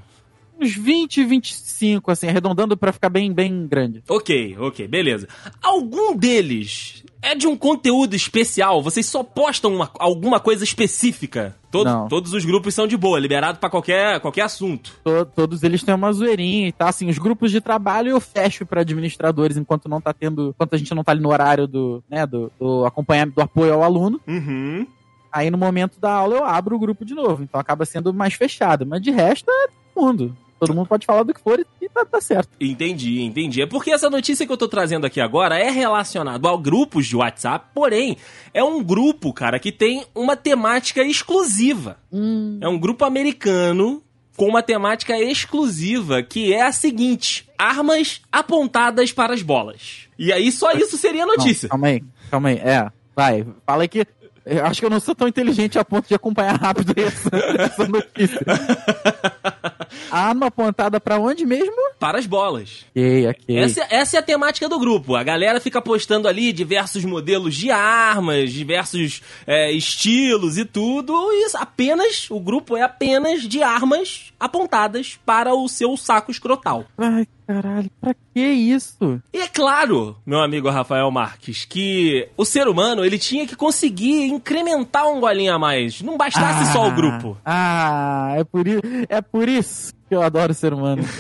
Uns 0.61 0.75
20, 0.75 1.25
25, 1.25 2.11
assim, 2.11 2.27
arredondando 2.29 2.77
pra 2.77 2.93
ficar 2.93 3.09
bem, 3.09 3.33
bem 3.33 3.67
grande. 3.67 4.03
Ok, 4.09 4.57
ok, 4.59 4.89
beleza. 4.89 5.29
Algum 5.63 6.17
deles 6.17 7.05
é 7.21 7.35
de 7.35 7.47
um 7.47 7.57
conteúdo 7.57 8.15
especial? 8.15 8.83
Vocês 8.83 9.07
só 9.07 9.23
postam 9.23 9.75
uma- 9.75 9.91
alguma 9.99 10.39
coisa 10.41 10.65
específica? 10.65 11.57
Todo- 11.71 11.87
Não. 11.91 12.09
Todos 12.09 12.33
os 12.33 12.45
grupos 12.45 12.75
são 12.75 12.87
de 12.87 12.97
boa, 12.97 13.19
liberado 13.19 13.59
pra 13.59 13.69
qualquer, 13.69 14.21
qualquer 14.21 14.43
assunto. 14.43 14.93
To- 15.05 15.27
todos 15.27 15.63
eles 15.63 15.83
têm 15.83 15.95
uma 15.95 16.13
zoeirinha 16.13 16.69
e 16.69 16.73
tá, 16.73 16.89
assim, 16.89 17.09
os 17.11 17.19
grupos 17.19 17.51
de 17.51 17.61
trabalho 17.61 18.11
eu 18.11 18.21
fecho 18.21 18.65
pra 18.65 18.81
administradores 18.81 19.57
enquanto 19.57 19.89
não 19.89 20.01
tá 20.01 20.13
tendo, 20.13 20.51
enquanto 20.55 20.75
a 20.75 20.79
gente 20.79 20.95
não 20.95 21.05
tá 21.05 21.13
ali 21.13 21.21
no 21.21 21.31
horário 21.31 21.67
do, 21.67 22.03
né, 22.09 22.27
do, 22.27 22.51
do 22.59 22.85
acompanhamento, 22.87 23.37
do 23.37 23.43
apoio 23.43 23.75
ao 23.75 23.83
aluno. 23.83 24.21
Uhum. 24.27 24.87
Aí 25.31 25.51
no 25.51 25.59
momento 25.59 26.01
da 26.01 26.11
aula 26.11 26.37
eu 26.37 26.45
abro 26.45 26.75
o 26.77 26.79
grupo 26.79 27.05
de 27.05 27.15
novo, 27.15 27.43
então 27.43 27.61
acaba 27.61 27.85
sendo 27.85 28.15
mais 28.15 28.33
fechado, 28.33 28.87
mas 28.87 29.03
de 29.03 29.11
resto 29.11 29.51
é 29.51 29.69
todo 29.95 30.07
mundo. 30.07 30.37
Todo 30.59 30.75
mundo 30.75 30.87
pode 30.89 31.07
falar 31.07 31.23
do 31.23 31.33
que 31.33 31.41
for 31.41 31.59
e- 31.61 31.89
tá, 31.89 32.05
tá 32.05 32.21
certo. 32.21 32.49
Entendi, 32.61 33.23
entendi. 33.23 33.63
É 33.63 33.67
porque 33.67 33.91
essa 33.91 34.11
notícia 34.11 34.45
que 34.47 34.53
eu 34.53 34.57
tô 34.57 34.67
trazendo 34.69 35.07
aqui 35.07 35.21
agora 35.21 35.59
é 35.59 35.71
relacionado 35.71 36.47
a 36.49 36.57
grupos 36.57 37.07
de 37.07 37.17
WhatsApp, 37.17 37.67
porém, 37.75 38.17
é 38.53 38.63
um 38.63 38.83
grupo, 38.83 39.33
cara, 39.33 39.59
que 39.59 39.71
tem 39.73 40.05
uma 40.15 40.37
temática 40.37 41.03
exclusiva. 41.03 41.97
Hum, 42.13 42.59
É 42.61 42.69
um 42.69 42.79
grupo 42.79 43.05
americano 43.05 44.03
com 44.37 44.47
uma 44.47 44.63
temática 44.63 45.19
exclusiva, 45.19 46.23
que 46.23 46.53
é 46.53 46.63
a 46.63 46.73
seguinte: 46.73 47.49
armas 47.59 48.21
apontadas 48.31 49.13
para 49.13 49.35
as 49.35 49.43
bolas. 49.43 50.09
E 50.19 50.33
aí 50.33 50.51
só 50.53 50.73
isso 50.73 50.97
seria 50.97 51.23
a 51.25 51.27
não, 51.27 51.37
notícia. 51.37 51.69
calma 51.69 51.87
aí, 51.89 52.03
calma 52.31 52.49
aí. 52.51 52.57
É, 52.59 52.91
vai, 53.15 53.47
fala 53.67 53.83
aí 53.83 53.89
que 53.89 54.07
eu 54.47 54.65
acho 54.65 54.81
que 54.81 54.87
eu 54.87 54.91
não 54.91 54.99
sou 55.01 55.15
tão 55.15 55.29
inteligente 55.29 55.79
a 55.79 55.85
ponto 55.85 56.09
de 56.09 56.15
acompanhar 56.15 56.57
rápido 56.59 56.93
essa, 56.99 57.31
essa 57.63 57.87
notícia. 57.87 58.41
Arma 60.11 60.47
apontada 60.47 61.01
pra 61.01 61.19
onde 61.19 61.45
mesmo? 61.45 61.75
Para 61.99 62.19
as 62.19 62.27
bolas. 62.27 62.85
Ok, 62.91 63.29
ok. 63.29 63.59
Essa, 63.59 63.87
essa 63.91 64.17
é 64.17 64.21
a 64.21 64.23
temática 64.23 64.69
do 64.69 64.79
grupo. 64.79 65.17
A 65.17 65.23
galera 65.23 65.61
fica 65.61 65.81
postando 65.81 66.29
ali 66.29 66.53
diversos 66.53 67.05
modelos 67.05 67.55
de 67.55 67.71
armas, 67.71 68.53
diversos 68.53 69.23
é, 69.47 69.73
estilos 69.73 70.59
e 70.59 70.65
tudo. 70.65 71.13
E 71.33 71.47
apenas, 71.55 72.31
o 72.31 72.41
grupo 72.41 72.77
é 72.77 72.83
apenas 72.83 73.43
de 73.43 73.63
armas 73.63 74.33
apontadas 74.39 75.19
para 75.25 75.55
o 75.55 75.69
seu 75.69 75.97
saco 75.97 76.31
escrotal. 76.31 76.85
Ai, 76.97 77.27
caralho, 77.49 77.91
pra 77.99 78.15
que 78.35 78.41
isso? 78.41 79.23
E 79.33 79.39
é 79.39 79.49
claro, 79.49 80.15
meu 80.27 80.39
amigo 80.39 80.69
Rafael 80.69 81.11
Marques, 81.11 81.65
que 81.65 82.29
o 82.37 82.45
ser 82.45 82.69
humano 82.69 83.03
ele 83.03 83.19
tinha 83.19 83.47
que 83.47 83.57
conseguir 83.57 84.27
incrementar 84.27 85.07
um 85.07 85.19
golinho 85.19 85.55
a 85.55 85.59
mais. 85.59 86.03
Não 86.03 86.19
bastasse 86.19 86.71
só 86.75 86.87
o 86.87 86.91
grupo. 86.95 87.39
Ah, 87.43 88.35
é 88.37 88.45
por, 88.45 88.67
é 89.09 89.23
por 89.23 89.49
isso 89.49 89.95
que 90.07 90.15
eu 90.15 90.21
adoro 90.21 90.53
ser 90.53 90.75
humano. 90.75 91.03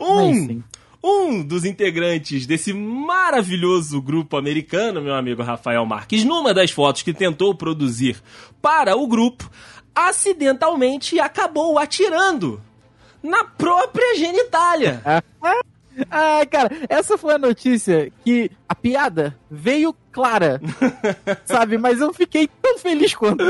Um, 0.00 0.62
um 1.02 1.44
dos 1.44 1.64
integrantes 1.64 2.44
desse 2.44 2.72
maravilhoso 2.72 4.02
grupo 4.02 4.36
americano, 4.36 5.00
meu 5.00 5.14
amigo 5.14 5.42
Rafael 5.42 5.86
Marques, 5.86 6.24
numa 6.24 6.52
das 6.52 6.72
fotos 6.72 7.02
que 7.02 7.14
tentou 7.14 7.54
produzir 7.54 8.20
para 8.60 8.96
o 8.96 9.06
grupo, 9.06 9.48
acidentalmente 9.94 11.20
acabou 11.20 11.78
atirando 11.78 12.60
na 13.22 13.44
própria 13.44 14.16
genitália. 14.16 15.00
Ah, 16.10 16.40
cara, 16.50 16.70
essa 16.88 17.18
foi 17.18 17.34
a 17.34 17.38
notícia 17.38 18.10
que 18.24 18.50
a 18.72 18.74
piada 18.74 19.36
veio 19.50 19.94
clara, 20.10 20.60
sabe? 21.44 21.76
Mas 21.76 22.00
eu 22.00 22.12
fiquei 22.12 22.48
tão 22.60 22.78
feliz 22.78 23.14
quanto. 23.14 23.44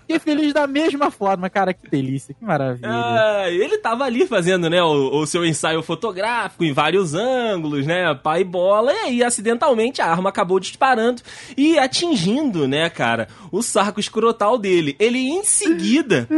Fiquei 0.00 0.18
feliz 0.18 0.52
da 0.52 0.66
mesma 0.66 1.10
forma, 1.10 1.48
cara, 1.48 1.72
que 1.72 1.88
delícia, 1.88 2.34
que 2.34 2.44
maravilha. 2.44 2.88
Ah, 2.88 3.50
ele 3.50 3.78
tava 3.78 4.04
ali 4.04 4.26
fazendo, 4.26 4.68
né, 4.68 4.82
o, 4.82 5.20
o, 5.20 5.26
seu 5.26 5.44
ensaio 5.44 5.82
fotográfico 5.82 6.64
em 6.64 6.72
vários 6.72 7.14
ângulos, 7.14 7.86
né, 7.86 8.14
pai 8.14 8.44
bola, 8.44 8.92
e 8.92 8.96
aí 8.96 9.24
acidentalmente 9.24 10.02
a 10.02 10.06
arma 10.06 10.28
acabou 10.28 10.60
disparando 10.60 11.22
e 11.56 11.78
atingindo, 11.78 12.68
né, 12.68 12.90
cara, 12.90 13.28
o 13.50 13.62
saco 13.62 14.00
escrotal 14.00 14.58
dele. 14.58 14.96
Ele 14.98 15.18
em 15.18 15.44
seguida 15.44 16.28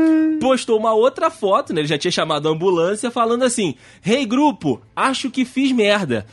postou 0.40 0.78
uma 0.78 0.92
outra 0.92 1.30
foto, 1.30 1.72
né, 1.72 1.80
ele 1.80 1.88
já 1.88 1.98
tinha 1.98 2.12
chamado 2.12 2.48
a 2.48 2.52
ambulância 2.52 3.10
falando 3.10 3.44
assim: 3.44 3.74
"Hey 4.04 4.24
grupo, 4.24 4.80
acho 4.94 5.30
que 5.30 5.44
fiz 5.44 5.72
merda. 5.72 6.26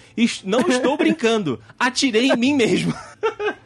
Não 0.44 0.62
estou 0.68 0.98
brincando. 0.98 1.11
Atirei 1.80 2.30
em 2.30 2.38
mim 2.38 2.56
mesmo." 2.56 2.94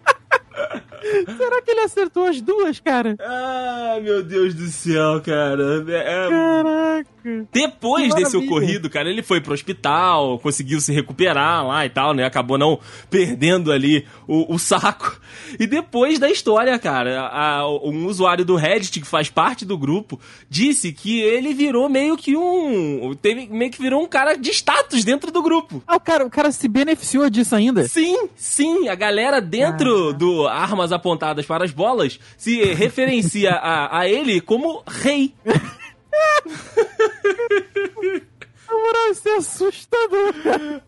Será 1.38 1.62
que 1.62 1.72
ele 1.72 1.82
acertou 1.82 2.26
as 2.26 2.42
duas, 2.42 2.80
cara? 2.80 3.16
Ah, 3.20 4.00
meu 4.02 4.24
Deus 4.24 4.54
do 4.54 4.68
céu, 4.68 5.22
cara. 5.22 5.86
É... 5.88 6.30
Caraca. 6.30 7.16
Depois 7.52 8.14
desse 8.14 8.38
ocorrido, 8.38 8.88
cara, 8.90 9.10
ele 9.10 9.24
foi 9.24 9.42
pro 9.42 9.54
hospital, 9.54 10.38
conseguiu 10.40 10.80
se 10.80 10.94
recuperar 10.94 11.66
lá 11.66 11.84
e 11.84 11.90
tal, 11.90 12.14
né? 12.14 12.24
Acabou 12.24 12.58
não 12.58 12.80
perdendo 13.10 13.72
ali 13.72 14.06
o, 14.28 14.54
o 14.54 14.60
saco. 14.60 15.20
E 15.60 15.66
depois 15.66 16.20
da 16.20 16.30
história, 16.30 16.78
cara, 16.78 17.28
a, 17.28 17.68
um 17.68 18.06
usuário 18.06 18.46
do 18.46 18.56
Reddit 18.56 19.00
que 19.00 19.08
faz 19.08 19.30
parte 19.30 19.66
do 19.66 19.78
grupo 19.78 20.20
disse 20.48 20.92
que 20.92 21.20
ele 21.20 21.54
virou 21.54 21.90
meio 21.90 22.16
que 22.16 22.38
um. 22.38 23.16
Teve, 23.20 23.48
meio 23.48 23.72
que 23.72 23.82
virou 23.82 24.04
um 24.04 24.08
cara 24.08 24.36
de 24.36 24.52
status 24.52 25.04
dentro 25.04 25.32
do 25.32 25.42
grupo. 25.42 25.82
Ah, 25.88 25.96
o 25.96 26.00
cara, 26.00 26.26
o 26.26 26.30
cara 26.30 26.52
se 26.52 26.68
beneficiou 26.68 27.28
disso 27.30 27.56
ainda? 27.56 27.88
Sim, 27.88 28.30
sim. 28.36 28.88
A 28.88 28.96
galera 28.96 29.42
dentro 29.42 30.10
ah. 30.10 30.14
do 30.14 30.48
Armas 30.48 30.92
Apontadas 30.96 31.46
para 31.46 31.64
as 31.64 31.72
Bolas 31.72 32.20
se 32.38 32.64
referencia 32.74 33.52
a, 33.52 34.00
a 34.00 34.10
ele 34.10 34.42
como 34.42 34.84
rei. 34.88 35.34
Na 38.68 38.76
moral, 38.76 39.12
isso 39.12 39.30
é 39.30 39.36
assustador. 39.36 40.34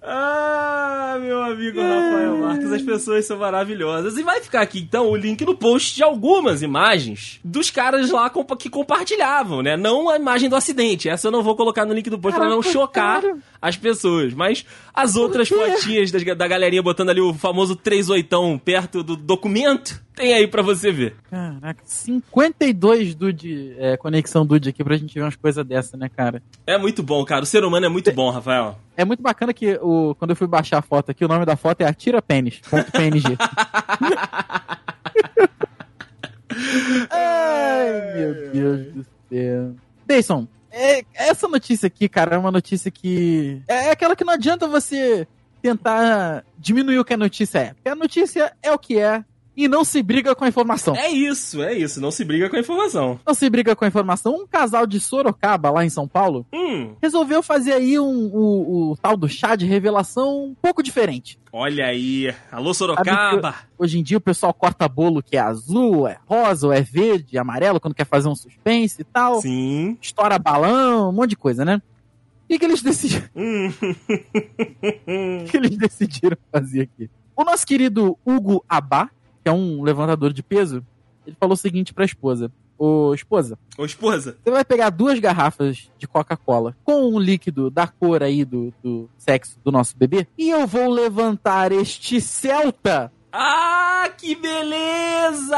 Ah, 0.02 1.18
meu 1.20 1.42
amigo 1.42 1.80
Rafael 1.80 2.38
Marques, 2.38 2.72
as 2.72 2.82
pessoas 2.82 3.26
são 3.26 3.38
maravilhosas. 3.38 4.18
E 4.18 4.24
vai 4.24 4.42
ficar 4.42 4.62
aqui 4.62 4.80
então 4.80 5.10
o 5.10 5.16
link 5.16 5.46
no 5.46 5.56
post 5.56 5.96
de 5.96 6.04
algumas 6.04 6.62
imagens 6.62 7.40
dos 7.44 7.70
caras 7.70 8.10
lá 8.10 8.32
que 8.58 8.70
compartilhavam, 8.70 9.62
né? 9.62 9.78
Não 9.78 10.10
a 10.10 10.16
imagem 10.16 10.50
do 10.50 10.56
acidente. 10.56 11.10
Essa 11.10 11.28
eu 11.28 11.32
não 11.32 11.44
vou 11.44 11.56
colocar 11.56 11.86
no 11.86 11.94
link 11.94 12.10
do 12.10 12.20
post 12.20 12.40
para 12.40 12.50
não 12.50 12.62
chocar 12.62 13.22
cara. 13.22 13.38
as 13.62 13.76
pessoas. 13.76 14.34
Mas 14.34 14.66
as 14.94 15.16
outras 15.16 15.50
fotinhas 15.50 16.12
da, 16.12 16.34
da 16.34 16.48
galerinha 16.48 16.82
botando 16.82 17.10
ali 17.10 17.22
o 17.22 17.34
famoso 17.34 17.76
38 17.76 18.62
perto 18.64 19.04
do 19.04 19.16
documento 19.16 20.07
tem 20.18 20.34
aí 20.34 20.48
para 20.48 20.64
você 20.64 20.92
ver. 20.92 21.16
Caraca, 21.30 21.82
52 21.86 23.14
Dude, 23.14 23.76
é, 23.78 23.96
conexão 23.96 24.44
Dude 24.46 24.70
aqui 24.70 24.84
pra 24.84 24.98
gente 24.98 25.14
ver 25.14 25.22
umas 25.22 25.36
coisas 25.36 25.64
dessa, 25.64 25.96
né, 25.96 26.10
cara? 26.10 26.42
É 26.66 26.78
muito 26.78 27.04
bom, 27.04 27.24
cara. 27.24 27.44
O 27.44 27.46
ser 27.46 27.64
humano 27.64 27.86
é 27.86 27.90
muito 27.90 28.12
bom, 28.12 28.32
Rafael. 28.32 28.80
É 28.98 29.06
muito 29.06 29.22
bacana 29.22 29.54
que 29.54 29.78
o, 29.80 30.16
quando 30.16 30.32
eu 30.32 30.36
fui 30.36 30.48
baixar 30.48 30.80
a 30.80 30.82
foto 30.82 31.12
aqui, 31.12 31.24
o 31.24 31.28
nome 31.28 31.46
da 31.46 31.56
foto 31.56 31.82
é 31.82 31.86
Atira 31.86 32.22
Pênis. 32.22 32.60
.png. 32.62 33.38
Ai, 37.12 38.14
meu 38.16 38.52
Deus 38.52 38.94
do 38.94 39.06
céu. 39.30 39.76
Dayson, 40.08 40.48
é, 40.72 41.04
essa 41.14 41.48
notícia 41.48 41.86
aqui, 41.86 42.10
cara, 42.10 42.36
é 42.36 42.40
uma 42.40 42.52
notícia 42.52 42.90
que. 42.90 43.62
É 43.68 43.92
aquela 43.92 44.16
que 44.16 44.24
não 44.24 44.34
adianta 44.34 44.68
você 44.68 45.28
tentar 45.62 46.44
diminuir 46.58 46.98
o 46.98 47.06
que 47.06 47.14
a 47.14 47.18
notícia 47.18 47.60
é. 47.60 47.74
Porque 47.74 47.90
a 47.90 47.96
notícia 47.96 48.52
é 48.64 48.72
o 48.72 48.80
que 48.80 48.98
é 48.98 49.24
e 49.58 49.68
não 49.68 49.84
se 49.84 50.04
briga 50.04 50.36
com 50.36 50.46
a 50.46 50.48
informação. 50.48 50.96
É 50.96 51.10
isso, 51.10 51.64
é 51.64 51.74
isso, 51.74 52.00
não 52.00 52.12
se 52.12 52.24
briga 52.24 52.48
com 52.48 52.56
a 52.56 52.60
informação. 52.60 53.20
Não 53.26 53.34
se 53.34 53.50
briga 53.50 53.76
com 53.76 53.84
a 53.84 53.88
informação. 53.88 54.36
Um 54.36 54.46
casal 54.46 54.86
de 54.86 55.00
Sorocaba, 55.00 55.72
lá 55.72 55.84
em 55.84 55.90
São 55.90 56.08
Paulo, 56.08 56.46
hum. 56.54 56.94
resolveu 57.02 57.42
fazer 57.42 57.74
aí 57.74 58.00
um, 58.00 58.28
o, 58.28 58.92
o, 58.92 58.98
tal 58.98 59.18
do 59.18 59.28
chá 59.28 59.56
de 59.56 59.66
revelação 59.66 60.46
um 60.46 60.54
pouco 60.54 60.84
diferente. 60.84 61.40
Olha 61.52 61.88
aí, 61.88 62.32
alô 62.52 62.72
Sorocaba! 62.72 63.56
Hoje 63.80 63.98
em 63.98 64.04
dia 64.04 64.18
o 64.18 64.22
pessoal 64.22 64.54
corta 64.54 64.88
bolo 64.88 65.24
que 65.24 65.36
é 65.36 65.40
azul, 65.40 66.08
é 66.08 66.20
rosa, 66.28 66.68
ou 66.68 66.74
é 66.74 66.82
verde, 66.82 67.36
amarelo, 67.40 67.80
quando 67.80 67.96
quer 67.96 68.06
fazer 68.06 68.30
um 68.30 68.36
suspense 68.36 69.02
e 69.02 69.06
tal. 69.06 69.42
Sim. 69.42 69.98
Estoura 70.00 70.38
balão, 70.38 71.10
um 71.10 71.14
monte 71.14 71.32
de 71.32 71.36
coisa, 71.36 71.66
né? 71.66 71.82
O 72.48 72.58
que, 72.60 72.64
eles 72.64 72.84
decidiram? 72.84 73.28
Hum. 75.10 75.44
o 75.44 75.50
que 75.50 75.58
eles 75.58 75.76
decidiram 75.78 76.38
fazer 76.52 76.82
aqui? 76.82 77.10
O 77.36 77.44
nosso 77.44 77.66
querido 77.66 78.18
Hugo 78.26 78.64
Abá, 78.68 79.10
que 79.48 79.50
é 79.50 79.54
um 79.54 79.82
levantador 79.82 80.34
de 80.34 80.44
peso, 80.44 80.86
ele 81.26 81.38
falou 81.40 81.54
o 81.54 81.58
seguinte 81.58 81.94
pra 81.94 82.04
esposa. 82.04 82.52
Ô, 82.78 83.14
esposa. 83.14 83.58
Ô, 83.78 83.86
esposa. 83.86 84.38
Você 84.44 84.52
vai 84.52 84.66
pegar 84.66 84.90
duas 84.90 85.18
garrafas 85.20 85.90
de 85.98 86.06
Coca-Cola 86.06 86.76
com 86.84 87.14
um 87.14 87.18
líquido 87.18 87.70
da 87.70 87.88
cor 87.88 88.22
aí 88.22 88.44
do, 88.44 88.74
do 88.84 89.10
sexo 89.18 89.58
do 89.64 89.72
nosso 89.72 89.96
bebê 89.96 90.28
e 90.38 90.50
eu 90.50 90.68
vou 90.68 90.90
levantar 90.90 91.72
este 91.72 92.20
Celta 92.20 93.10
ah, 93.32 94.10
que 94.18 94.36
beleza! 94.36 95.56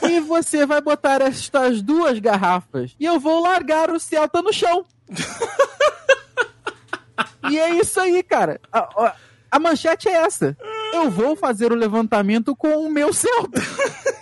E 0.08 0.20
você 0.20 0.64
vai 0.64 0.80
botar 0.80 1.20
estas 1.20 1.82
duas 1.82 2.18
garrafas 2.18 2.94
e 2.98 3.04
eu 3.04 3.20
vou 3.20 3.42
largar 3.42 3.90
o 3.90 4.00
Celta 4.00 4.40
no 4.40 4.52
chão. 4.52 4.86
e 7.50 7.58
é 7.58 7.74
isso 7.74 7.98
aí, 7.98 8.22
cara. 8.22 8.60
A, 8.72 8.78
a, 8.78 9.16
a 9.50 9.58
manchete 9.58 10.08
é 10.08 10.12
essa 10.12 10.56
eu 10.92 11.10
vou 11.10 11.34
fazer 11.34 11.72
o 11.72 11.76
levantamento 11.76 12.54
com 12.54 12.86
o 12.86 12.90
meu 12.90 13.12
Celta. 13.12 13.60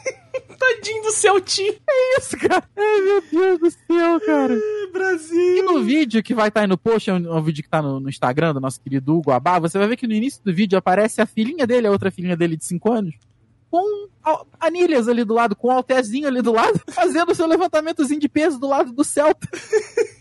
Tadinho 0.60 1.02
do 1.02 1.10
Celtinho. 1.10 1.74
É 1.88 2.18
isso, 2.18 2.36
cara. 2.36 2.62
Ai, 2.76 3.00
meu 3.00 3.22
Deus 3.32 3.58
do 3.58 3.70
céu, 3.70 4.20
cara. 4.20 4.60
Brasil. 4.92 5.56
E 5.56 5.62
no 5.62 5.82
vídeo 5.82 6.22
que 6.22 6.34
vai 6.34 6.48
estar 6.48 6.60
tá 6.60 6.64
aí 6.64 6.68
no 6.68 6.76
post, 6.76 7.08
é 7.08 7.14
um, 7.14 7.36
um 7.36 7.42
vídeo 7.42 7.64
que 7.64 7.70
tá 7.70 7.80
no, 7.80 7.98
no, 7.98 8.08
Instagram 8.08 8.52
do 8.52 8.60
nosso 8.60 8.80
querido 8.80 9.16
Hugo 9.16 9.30
Abá, 9.30 9.58
você 9.58 9.78
vai 9.78 9.88
ver 9.88 9.96
que 9.96 10.06
no 10.06 10.12
início 10.12 10.42
do 10.44 10.52
vídeo 10.52 10.78
aparece 10.78 11.20
a 11.20 11.26
filhinha 11.26 11.66
dele, 11.66 11.86
a 11.86 11.90
outra 11.90 12.10
filhinha 12.10 12.36
dele 12.36 12.56
de 12.56 12.64
5 12.64 12.92
anos, 12.92 13.14
com 13.70 14.08
anilhas 14.58 15.08
ali 15.08 15.24
do 15.24 15.32
lado, 15.32 15.56
com 15.56 15.68
um 15.68 15.72
altezinho 15.72 16.28
ali 16.28 16.42
do 16.42 16.52
lado, 16.52 16.78
fazendo 16.92 17.32
o 17.32 17.34
seu 17.34 17.46
levantamentozinho 17.46 18.20
de 18.20 18.28
peso 18.28 18.58
do 18.58 18.68
lado 18.68 18.92
do 18.92 19.02
Celta. 19.02 19.48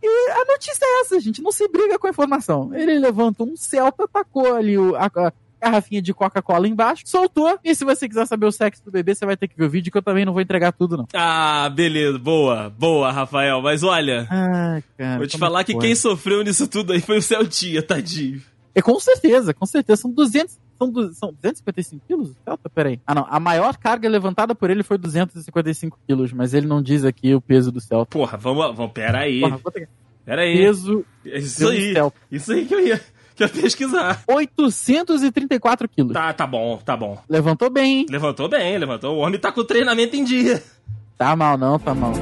E 0.00 0.30
a 0.30 0.44
notícia 0.44 0.84
é 0.84 1.00
essa, 1.00 1.18
gente. 1.18 1.42
Não 1.42 1.50
se 1.50 1.66
briga 1.66 1.98
com 1.98 2.06
a 2.06 2.10
informação. 2.10 2.72
Ele 2.72 3.00
levanta 3.00 3.42
um 3.42 3.56
Celta, 3.56 4.06
tacou 4.06 4.54
ali 4.54 4.78
o, 4.78 4.94
a, 4.94 5.10
garrafinha 5.60 6.02
de 6.02 6.14
Coca-Cola 6.14 6.68
embaixo, 6.68 7.02
soltou. 7.06 7.58
E 7.64 7.74
se 7.74 7.84
você 7.84 8.08
quiser 8.08 8.26
saber 8.26 8.46
o 8.46 8.52
sexo 8.52 8.84
do 8.84 8.90
bebê, 8.90 9.14
você 9.14 9.26
vai 9.26 9.36
ter 9.36 9.48
que 9.48 9.56
ver 9.56 9.64
o 9.64 9.70
vídeo, 9.70 9.90
que 9.90 9.98
eu 9.98 10.02
também 10.02 10.24
não 10.24 10.32
vou 10.32 10.42
entregar 10.42 10.72
tudo, 10.72 10.96
não. 10.96 11.06
Ah, 11.14 11.70
beleza. 11.74 12.18
Boa, 12.18 12.70
boa, 12.70 13.10
Rafael. 13.10 13.60
Mas 13.62 13.82
olha, 13.82 14.26
ah, 14.30 14.80
cara, 14.96 15.18
vou 15.18 15.26
te 15.26 15.38
falar 15.38 15.64
que 15.64 15.76
quem 15.78 15.94
sofreu 15.94 16.42
nisso 16.42 16.66
tudo 16.68 16.92
aí 16.92 17.00
foi 17.00 17.18
o 17.18 17.22
Celtinha, 17.22 17.82
tadinho. 17.82 18.40
É, 18.74 18.82
com 18.82 18.98
certeza, 19.00 19.52
com 19.52 19.66
certeza. 19.66 20.02
São 20.02 20.10
200, 20.10 20.56
são, 20.78 20.90
du, 20.90 21.12
são 21.12 21.32
255 21.32 22.06
quilos? 22.06 22.32
Celta, 22.44 22.70
peraí. 22.70 23.00
Ah, 23.04 23.14
não. 23.14 23.26
A 23.28 23.40
maior 23.40 23.76
carga 23.76 24.08
levantada 24.08 24.54
por 24.54 24.70
ele 24.70 24.84
foi 24.84 24.96
255 24.96 25.98
quilos, 26.06 26.32
mas 26.32 26.54
ele 26.54 26.66
não 26.66 26.80
diz 26.80 27.04
aqui 27.04 27.34
o 27.34 27.40
peso 27.40 27.72
do 27.72 27.80
Celta. 27.80 28.06
Porra, 28.10 28.38
vamos, 28.38 28.76
vamos 28.76 28.92
peraí. 28.92 29.40
Porra, 29.40 29.56
vou 29.56 29.72
ter... 29.72 29.88
Peraí. 30.24 30.58
Peso. 30.58 31.04
Isso 31.24 31.68
aí. 31.68 31.94
Isso 32.30 32.52
aí 32.52 32.66
que 32.66 32.74
eu 32.74 32.86
ia. 32.86 33.00
Quer 33.38 33.50
pesquisar. 33.50 34.24
834 34.26 35.88
quilos. 35.88 36.12
Tá, 36.12 36.32
tá 36.32 36.44
bom, 36.44 36.76
tá 36.84 36.96
bom. 36.96 37.16
Levantou 37.28 37.70
bem. 37.70 38.04
Levantou 38.10 38.48
bem, 38.48 38.76
levantou. 38.76 39.16
O 39.16 39.20
homem 39.20 39.38
tá 39.38 39.52
com 39.52 39.60
o 39.60 39.64
treinamento 39.64 40.16
em 40.16 40.24
dia. 40.24 40.60
Tá 41.16 41.36
mal 41.36 41.56
não, 41.56 41.78
tá 41.78 41.94
mal. 41.94 42.12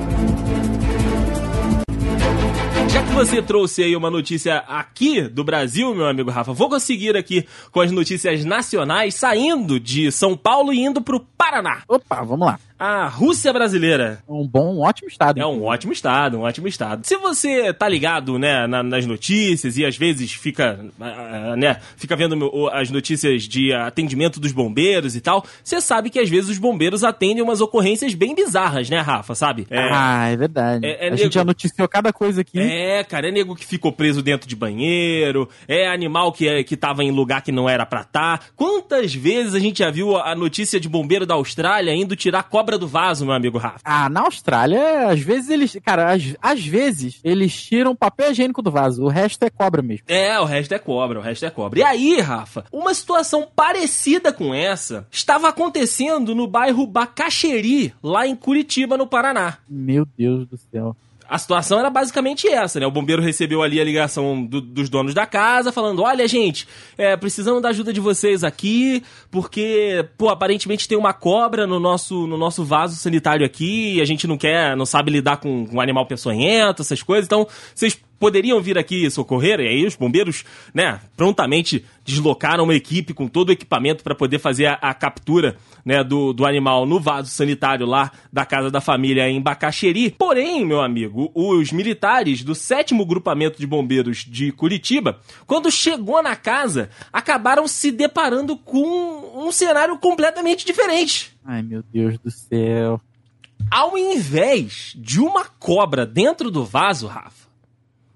Já 2.91 3.03
que 3.03 3.13
você 3.13 3.43
trouxe 3.43 3.83
aí 3.83 3.97
uma 3.97 4.11
notícia 4.11 4.59
aqui 4.69 5.23
do 5.23 5.43
Brasil, 5.43 5.95
meu 5.95 6.07
amigo 6.07 6.31
Rafa, 6.31 6.53
vou 6.53 6.69
conseguir 6.69 7.17
aqui 7.17 7.47
com 7.73 7.81
as 7.81 7.91
notícias 7.91 8.45
nacionais, 8.45 9.15
saindo 9.15 9.81
de 9.81 10.13
São 10.13 10.37
Paulo 10.37 10.73
e 10.73 10.81
indo 10.81 11.01
pro 11.01 11.21
Paraná. 11.21 11.83
Opa, 11.89 12.23
vamos 12.23 12.47
lá. 12.47 12.61
A 12.79 13.07
Rússia 13.09 13.53
brasileira. 13.53 14.19
Um 14.29 14.47
bom, 14.47 14.75
um 14.77 14.81
ótimo 14.81 15.09
estado. 15.09 15.41
É 15.41 15.47
um 15.47 15.65
ótimo 15.65 15.93
estado, 15.93 16.39
um 16.39 16.43
ótimo 16.43 16.69
estado. 16.69 17.07
Se 17.07 17.17
você 17.17 17.73
tá 17.73 17.89
ligado, 17.89 18.39
né, 18.39 18.67
na- 18.67 18.83
nas 18.83 19.07
notícias 19.07 19.77
e 19.79 19.85
às 19.85 19.97
vezes 19.97 20.33
fica, 20.33 20.79
ah, 21.01 21.55
né, 21.57 21.79
fica 21.97 22.15
vendo 22.17 22.69
as 22.73 22.91
notícias 22.91 23.45
de 23.45 23.73
atendimento 23.73 24.39
dos 24.39 24.53
bombeiros 24.53 25.17
e 25.17 25.21
tal, 25.21 25.45
você 25.65 25.81
sabe 25.81 26.11
que 26.11 26.19
às 26.19 26.29
vezes 26.29 26.51
os 26.51 26.59
bombeiros 26.59 27.03
atendem 27.05 27.43
umas 27.43 27.61
ocorrências 27.61 28.13
bem 28.15 28.35
bizarras, 28.35 28.91
né, 28.91 28.99
Rafa, 29.01 29.35
sabe? 29.35 29.67
É, 29.71 29.89
Ah, 29.93 30.29
é 30.29 30.37
verdade. 30.37 30.85
É- 30.87 31.05
é 31.05 31.07
a 31.07 31.11
nego- 31.11 31.17
gente 31.23 31.35
já 31.35 31.45
noticiou 31.45 31.89
cada 31.89 32.13
coisa 32.13 32.41
aqui. 32.43 32.59
É, 32.61 33.03
cara, 33.05 33.29
é 33.29 33.33
nego 33.33 33.55
que 33.57 33.65
ficou 33.65 33.93
preso 33.93 34.23
dentro 34.23 34.49
de 34.49 34.57
banheiro, 34.57 35.49
é 35.67 35.89
animal 35.89 36.33
que, 36.33 36.49
é, 36.49 36.63
que 36.63 36.77
tava 36.77 37.03
em 37.05 37.11
lugar 37.11 37.41
que 37.43 37.53
não 37.53 37.69
era 37.69 37.87
pra 37.87 38.03
estar. 38.03 38.47
Quantas 38.55 39.15
vezes 39.15 39.55
a 39.55 39.59
gente 39.59 39.79
já 39.79 39.91
viu 39.91 40.17
a 40.17 40.35
notícia 40.35 40.79
de 40.81 40.89
bombeiro 40.89 41.25
da 41.25 41.35
Austrália 41.35 41.95
indo 41.95 42.15
tirar 42.17 42.43
cobra 42.43 42.66
do 42.77 42.89
vaso, 42.89 43.25
meu 43.25 43.35
amigo 43.35 43.59
Rafa? 43.59 43.81
Ah, 43.85 44.09
na 44.09 44.23
Austrália, 44.23 45.09
às 45.09 45.21
vezes 45.21 45.49
eles. 45.51 45.79
Cara, 45.85 46.13
às, 46.13 46.35
às 46.43 46.65
vezes 46.67 47.21
eles 47.23 47.55
tiram 47.63 47.95
papel 47.95 48.33
higiênico 48.33 48.61
do 48.61 48.71
vaso. 48.71 49.05
O 49.05 49.09
resto 49.09 49.45
é 49.45 49.51
cobra 49.51 49.81
mesmo. 49.81 50.05
É, 50.09 50.39
o 50.41 50.45
resto 50.45 50.73
é 50.75 50.79
cobra, 50.79 51.19
o 51.21 51.23
resto 51.23 51.47
é 51.47 51.51
cobra. 51.51 51.79
E 51.79 51.83
aí, 51.83 52.21
Rafa, 52.21 52.65
uma 52.73 52.93
situação 52.93 53.47
parecida 53.55 54.33
com 54.33 54.53
essa 54.53 55.07
estava 55.11 55.49
acontecendo 55.49 56.35
no 56.35 56.49
bairro 56.49 56.87
Bacaxeri, 56.87 57.95
lá 58.03 58.27
em 58.27 58.35
Curitiba, 58.35 58.97
no 58.97 59.07
Paraná. 59.07 59.59
Meu 59.69 60.07
Deus 60.17 60.47
do 60.49 60.57
céu. 60.57 60.97
A 61.29 61.39
situação 61.39 61.79
era 61.79 61.91
basicamente 61.91 62.49
essa, 62.49 62.79
né? 62.79 62.87
O 62.87 62.91
bombeiro 62.91 63.21
recebeu 63.21 63.63
ali 63.63 63.81
a 63.81 63.85
ligação 63.85 64.45
do- 64.45 64.61
dos 64.61 64.89
donos 64.89 65.13
da 65.15 65.27
casa, 65.27 65.73
falando: 65.73 66.03
olha, 66.03 66.27
gente, 66.29 66.67
é, 66.97 67.17
precisamos 67.17 67.61
da 67.61 67.71
ajuda 67.71 67.93
de 67.93 68.01
vocês 68.01 68.45
aqui, 68.45 69.03
porque, 69.31 70.07
pô, 70.17 70.29
aparentemente 70.29 70.87
tem 70.89 70.97
uma 70.97 71.13
cobra 71.13 71.67
no 71.67 71.81
nosso, 71.81 72.27
no 72.27 72.37
nosso 72.37 72.65
vaso 72.65 72.97
sanitário 72.97 73.45
aqui, 73.45 73.95
e 73.97 74.01
a 74.01 74.05
gente 74.05 74.27
não 74.27 74.39
quer, 74.39 74.77
não 74.77 74.87
sabe 74.87 75.11
lidar 75.11 75.39
com, 75.39 75.67
com 75.67 75.81
animal 75.81 76.07
peçonhento, 76.07 76.83
essas 76.83 77.03
coisas, 77.03 77.27
então 77.27 77.47
vocês 77.75 77.99
poderiam 78.19 78.61
vir 78.61 78.79
aqui 78.79 79.11
socorrer, 79.11 79.61
e 79.61 79.69
aí 79.69 79.87
os 79.87 79.97
bombeiros, 79.97 80.45
né, 80.75 81.01
prontamente 81.17 81.85
deslocaram 82.05 82.65
uma 82.65 82.75
equipe 82.75 83.13
com 83.13 83.29
todo 83.29 83.49
o 83.49 83.53
equipamento 83.53 84.03
para 84.03 84.15
poder 84.15 84.39
fazer 84.39 84.67
a, 84.67 84.75
a 84.75 84.95
captura, 84.95 85.57
né, 85.85 86.03
do, 86.03 86.33
do 86.33 86.45
animal 86.45 86.87
no 86.87 86.99
vaso 86.99 87.31
sanitário 87.31 87.87
lá 87.87 88.11
da 88.33 88.45
casa 88.45 88.71
da 88.71 88.81
família 88.81 89.29
em 89.29 89.41
Bacaxeri. 89.41 90.11
Porém, 90.11 90.65
meu 90.65 90.81
amigo, 90.81 91.31
os 91.35 91.73
militares 91.73 92.43
do 92.43 92.55
sétimo 92.55 93.07
grupamento 93.07 93.59
de 93.59 93.67
bombeiros 93.67 94.25
de 94.27 94.53
Curitiba, 94.53 95.21
quando 95.47 95.71
chegou 95.71 96.23
na 96.23 96.37
casa, 96.37 96.91
acabaram 97.13 97.69
se 97.69 97.91
deparando 97.91 98.57
com 98.57 99.47
um 99.47 99.53
cenário 99.53 99.99
completamente 99.99 100.65
diferente. 100.65 101.37
Ai, 101.45 101.63
meu 101.63 101.83
Deus 101.93 102.19
do 102.19 102.31
céu. 102.31 103.01
Ao 103.71 103.97
invés 103.97 104.93
de 104.97 105.21
uma 105.21 105.45
cobra 105.45 106.07
dentro 106.07 106.51
do 106.51 106.65
vaso, 106.65 107.07
Rafa, 107.07 107.47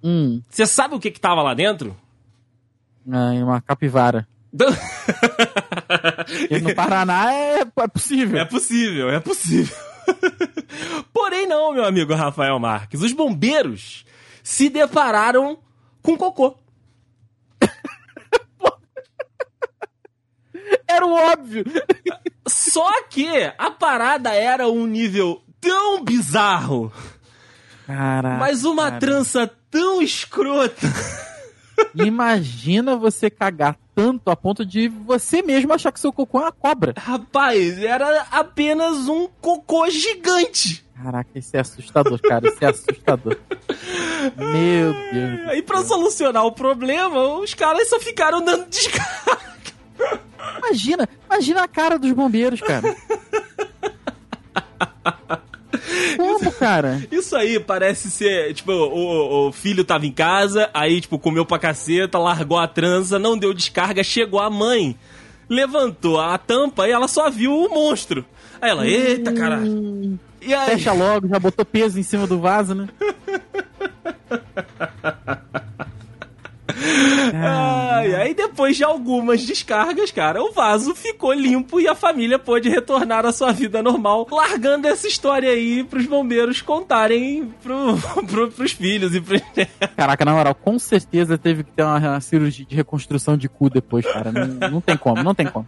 Hum, 0.03 0.43
você 0.49 0.67
sabe 0.67 0.95
o 0.95 1.01
que 1.01 1.11
que 1.11 1.21
tava 1.21 1.43
lá 1.43 1.55
dentro? 1.55 1.97
ai, 3.11 3.43
uma 3.43 3.61
capivara. 3.61 4.27
E 6.51 6.61
no 6.61 6.75
Paraná 6.75 7.33
é, 7.33 7.61
é 7.61 7.89
possível. 7.89 8.39
É 8.39 8.45
possível, 8.45 9.11
é 9.11 9.21
possível. 9.21 9.77
Porém, 11.13 11.47
não, 11.47 11.73
meu 11.73 11.85
amigo 11.85 12.15
Rafael 12.15 12.59
Marques. 12.59 13.03
Os 13.03 13.13
bombeiros 13.13 14.05
se 14.43 14.69
depararam 14.69 15.59
com 16.03 16.17
cocô. 16.17 16.57
Era 20.89 21.07
o 21.07 21.13
óbvio. 21.13 21.65
Só 22.47 23.05
que 23.05 23.29
a 23.57 23.71
parada 23.71 24.35
era 24.35 24.69
um 24.69 24.87
nível 24.87 25.43
tão 25.61 26.03
bizarro, 26.03 26.93
Caraca. 27.97 28.39
mas 28.39 28.65
uma 28.65 28.85
cara. 28.85 29.01
trança 29.01 29.51
tão 29.71 30.01
escrota. 30.01 30.87
Imagina 31.95 32.97
você 32.97 33.31
cagar 33.31 33.77
tanto 33.95 34.31
a 34.31 34.37
ponto 34.37 34.65
de 34.65 34.89
você 34.89 35.43
mesmo 35.43 35.73
achar 35.73 35.91
que 35.91 35.99
seu 35.99 36.13
cocô 36.13 36.39
é 36.39 36.43
uma 36.43 36.53
cobra. 36.53 36.95
Rapaz, 36.97 37.83
era 37.83 38.27
apenas 38.31 39.09
um 39.09 39.27
cocô 39.41 39.89
gigante. 39.89 40.85
Caraca, 41.03 41.31
isso 41.35 41.57
é 41.57 41.61
assustador, 41.61 42.21
cara. 42.21 42.47
Isso 42.47 42.59
é 42.61 42.69
assustador. 42.69 43.37
Meu 44.37 44.93
Deus. 44.93 45.57
E 45.57 45.63
pra 45.63 45.83
solucionar 45.83 46.45
o 46.45 46.53
problema, 46.53 47.39
os 47.39 47.55
caras 47.55 47.89
só 47.89 47.99
ficaram 47.99 48.45
dando 48.45 48.69
descarga. 48.69 49.51
Imagina, 50.59 51.09
imagina 51.27 51.63
a 51.63 51.69
cara 51.69 51.99
dos 51.99 52.13
bombeiros, 52.13 52.61
cara. 52.61 52.95
Cara? 56.61 57.03
Isso 57.11 57.35
aí 57.35 57.59
parece 57.59 58.11
ser, 58.11 58.53
tipo, 58.53 58.71
o, 58.71 59.49
o 59.49 59.53
filho 59.53 59.83
tava 59.83 60.05
em 60.05 60.13
casa, 60.13 60.69
aí, 60.75 61.01
tipo, 61.01 61.19
comeu 61.19 61.47
pra 61.47 61.59
caceta, 61.59 62.19
largou 62.19 62.59
a 62.59 62.69
trança, 62.69 63.19
não 63.19 63.39
deu 63.39 63.55
descarga, 63.55 64.05
chegou 64.05 64.39
a 64.39 64.51
mãe, 64.51 64.95
levantou 65.49 66.21
a 66.21 66.37
tampa 66.37 66.87
e 66.87 66.93
ela 66.93 67.09
só 67.09 67.31
viu 67.31 67.53
o 67.53 67.71
monstro. 67.71 68.27
Aí 68.61 68.71
ela, 68.71 68.87
eita, 68.87 69.33
caralho. 69.33 70.19
E 70.43 70.53
aí, 70.53 70.73
Fecha 70.73 70.93
logo, 70.93 71.29
já 71.29 71.39
botou 71.39 71.65
peso 71.65 71.99
em 71.99 72.03
cima 72.03 72.27
do 72.27 72.39
vaso, 72.39 72.75
né? 72.75 72.87
ai, 77.35 78.15
aí 78.15 78.35
depois 78.35 78.77
de 78.77 78.85
algumas 78.85 79.43
descargas, 79.43 80.11
cara, 80.11 80.43
o 80.43 80.53
vaso 80.53 80.95
ficou 80.95 81.33
limpo 81.33 81.81
e 81.81 81.89
a 81.89 81.95
família 81.95 82.39
pôde 82.39 82.69
retornar 82.69 83.27
à 83.27 83.33
sua 83.33 83.53
vida 83.53 83.83
normal, 83.83 84.27
largando 84.31 84.89
essa 84.89 85.07
história 85.07 85.51
aí 85.51 85.85
pros 85.85 86.07
bombeiros 86.07 86.61
contarem 86.63 87.53
pro, 87.63 87.97
pro, 88.27 88.51
pros 88.51 88.73
filhos 88.73 89.15
e 89.15 89.21
pros 89.21 89.41
Caraca, 89.97 90.25
na 90.25 90.33
moral, 90.33 90.55
com 90.55 90.79
certeza 90.79 91.37
teve 91.37 91.65
que 91.65 91.73
ter 91.73 91.83
uma, 91.83 91.99
uma 91.99 92.21
cirurgia 92.21 92.67
de 92.67 92.75
reconstrução 92.75 93.37
de 93.37 93.49
cu 93.49 93.71
depois, 93.71 94.05
cara. 94.05 94.31
Não, 94.33 94.71
não 94.71 94.81
tem 94.81 94.97
como, 94.97 95.23
não 95.23 95.35
tem 95.35 95.47
como. 95.47 95.67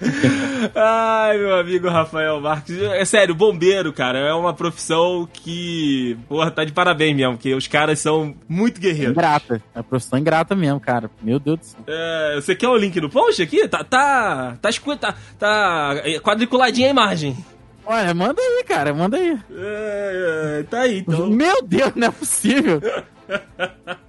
Ai, 0.74 1.38
meu 1.38 1.54
amigo 1.58 1.88
Rafael 1.88 2.40
Marques. 2.40 2.76
É 2.80 3.04
sério, 3.04 3.34
bombeiro, 3.34 3.92
cara, 3.92 4.18
é 4.18 4.32
uma 4.32 4.54
profissão 4.54 5.28
que, 5.32 6.16
porra, 6.28 6.50
tá 6.50 6.64
de 6.64 6.72
parabéns 6.72 7.16
mesmo, 7.16 7.34
porque 7.34 7.54
os 7.54 7.66
caras 7.66 7.98
são 7.98 8.34
muito 8.48 8.80
guerreiros. 8.80 9.12
Ingrata. 9.12 9.62
É 9.74 9.78
uma 9.78 9.84
profissão 9.84 10.18
ingrata 10.18 10.54
mesmo, 10.54 10.80
cara. 10.80 11.10
Meu 11.22 11.38
Deus 11.38 11.58
do 11.58 11.64
céu. 11.64 11.80
É, 11.86 12.34
você 12.36 12.54
quer 12.54 12.68
o 12.68 12.76
link 12.76 13.00
no 13.00 13.10
post 13.10 13.42
aqui? 13.42 13.66
Tá, 13.68 13.84
tá, 13.84 14.56
tá, 14.60 14.70
tá, 14.98 15.14
tá 15.38 15.94
quadriculadinha 16.22 16.88
a 16.88 16.90
imagem. 16.90 17.36
Olha, 17.84 18.14
manda 18.14 18.40
aí, 18.40 18.64
cara, 18.64 18.94
manda 18.94 19.16
aí. 19.16 19.38
É, 19.52 20.58
é, 20.60 20.62
tá 20.64 20.80
aí, 20.82 20.98
então. 20.98 21.28
Meu 21.28 21.62
Deus, 21.62 21.92
não 21.94 22.08
é 22.08 22.10
possível. 22.10 22.80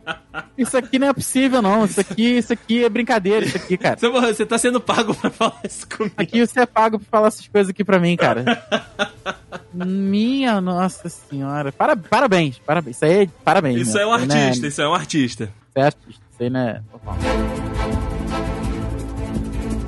Isso 0.57 0.77
aqui 0.77 0.99
não 0.99 1.07
é 1.07 1.13
possível, 1.13 1.61
não. 1.61 1.85
Isso 1.85 1.99
aqui, 1.99 2.37
isso 2.37 2.53
aqui 2.53 2.83
é 2.83 2.89
brincadeira, 2.89 3.45
isso 3.45 3.57
aqui, 3.57 3.77
cara. 3.77 3.97
Você, 3.97 4.45
tá 4.45 4.57
sendo 4.57 4.79
pago 4.79 5.15
pra 5.15 5.29
falar 5.29 5.59
isso 5.63 5.87
comigo. 5.87 6.15
Aqui 6.17 6.45
você 6.45 6.61
é 6.61 6.65
pago 6.65 6.99
pra 6.99 7.07
falar 7.09 7.27
essas 7.27 7.47
coisas 7.47 7.69
aqui 7.69 7.83
pra 7.83 7.99
mim, 7.99 8.15
cara. 8.15 8.43
Minha 9.73 10.59
nossa 10.59 11.09
senhora. 11.09 11.71
Para, 11.71 11.95
parabéns, 11.95 12.59
parabéns. 12.59 12.97
Isso 12.97 13.05
aí 13.05 13.23
é 13.23 13.29
parabéns. 13.43 13.87
Isso 13.87 13.97
né? 13.97 14.03
é 14.03 14.07
um 14.07 14.15
Isso 14.15 14.21
aí 14.21 14.27
não 14.27 14.35
artista, 14.35 14.67
isso 14.67 14.81
é 14.81 14.87
um 14.87 14.93
artista. 14.93 15.43
Isso 15.43 15.79
é 15.79 15.83
artista. 15.83 16.21
Isso 16.31 16.43
aí 16.43 16.49
não 16.49 16.59
é. 16.59 16.81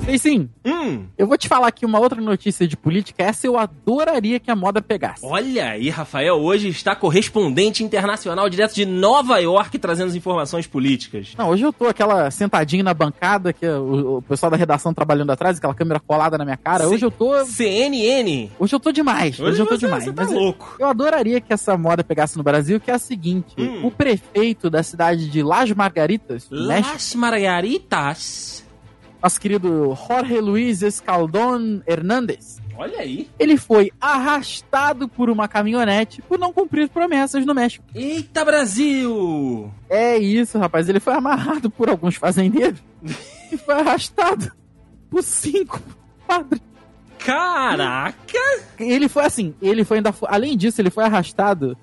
E 0.06 0.18
sim, 0.18 0.48
Hum, 0.64 1.06
eu 1.16 1.26
vou 1.26 1.36
te 1.36 1.48
falar 1.48 1.68
aqui 1.68 1.84
uma 1.86 1.98
outra 1.98 2.20
notícia 2.20 2.68
de 2.68 2.76
política. 2.76 3.22
Essa 3.22 3.46
eu 3.46 3.58
adoraria 3.58 4.38
que 4.38 4.50
a 4.50 4.54
moda 4.56 4.80
pegasse. 4.82 5.24
olha 5.24 5.70
aí, 5.70 5.88
Rafael, 5.88 6.36
hoje 6.36 6.68
está 6.68 6.94
correspondente 6.94 7.82
internacional 7.82 8.48
direto 8.50 8.74
de 8.74 8.84
Nova 8.84 9.38
York 9.38 9.78
trazendo 9.78 10.08
as 10.08 10.14
informações 10.14 10.66
políticas. 10.66 11.32
Não, 11.38 11.48
hoje 11.48 11.62
eu 11.64 11.72
tô 11.72 11.86
aquela 11.86 12.30
sentadinho 12.30 12.84
na 12.84 12.92
bancada, 12.94 13.52
que 13.52 13.66
o, 13.66 14.18
o 14.18 14.22
pessoal 14.22 14.50
da 14.50 14.56
redação 14.58 14.92
trabalhando 14.94 15.30
atrás, 15.32 15.56
aquela 15.56 15.74
câmera 15.74 15.98
colada 15.98 16.36
na 16.38 16.44
minha 16.44 16.56
cara. 16.56 16.86
Hoje 16.88 17.04
eu 17.04 17.10
tô. 17.10 17.44
CNN. 17.44 18.50
Hoje 18.58 18.74
eu 18.76 18.80
tô 18.80 18.92
demais. 18.92 19.40
Hoje, 19.40 19.60
eu 19.60 19.66
tô 19.66 19.74
você- 19.74 19.86
demais. 19.86 20.04
Você 20.04 20.12
tá 20.12 20.22
Mas 20.24 20.32
eu- 20.32 20.38
louco. 20.38 20.76
Eu 20.78 20.86
adoraria 20.86 21.40
que 21.40 21.52
essa 21.52 21.76
moda 21.78 22.04
pegasse 22.04 22.36
no 22.36 22.42
Brasil, 22.44 22.78
que 22.78 22.90
é 22.90 22.94
a 22.94 22.98
seguinte: 22.98 23.54
Hum. 23.58 23.86
o 23.86 23.90
prefeito 23.90 24.68
da 24.68 24.82
cidade 24.82 25.28
de 25.30 25.42
Las 25.42 25.70
Margaritas, 25.72 26.48
no 26.50 26.68
México, 26.68 26.92
Las 26.92 27.14
Margaritas. 27.14 28.63
Nosso 29.24 29.40
querido 29.40 29.96
Jorge 30.06 30.38
Luiz 30.38 30.82
Escaldón 30.82 31.80
Hernández, 31.86 32.60
Olha 32.76 32.98
aí. 32.98 33.30
ele 33.38 33.56
foi 33.56 33.90
arrastado 33.98 35.08
por 35.08 35.30
uma 35.30 35.48
caminhonete 35.48 36.20
por 36.20 36.38
não 36.38 36.52
cumprir 36.52 36.90
promessas 36.90 37.46
no 37.46 37.54
México. 37.54 37.82
Eita, 37.94 38.44
Brasil! 38.44 39.72
É 39.88 40.18
isso, 40.18 40.58
rapaz. 40.58 40.90
Ele 40.90 41.00
foi 41.00 41.14
amarrado 41.14 41.70
por 41.70 41.88
alguns 41.88 42.16
fazendeiros 42.16 42.82
e 43.50 43.56
foi 43.56 43.74
arrastado 43.76 44.52
por 45.08 45.22
cinco 45.22 45.80
padres. 46.26 46.60
Caraca! 47.18 48.38
Ele 48.78 49.08
foi 49.08 49.24
assim, 49.24 49.54
ele 49.62 49.84
foi 49.84 49.96
ainda. 49.96 50.14
Além 50.28 50.54
disso, 50.54 50.82
ele 50.82 50.90
foi 50.90 51.04
arrastado 51.04 51.74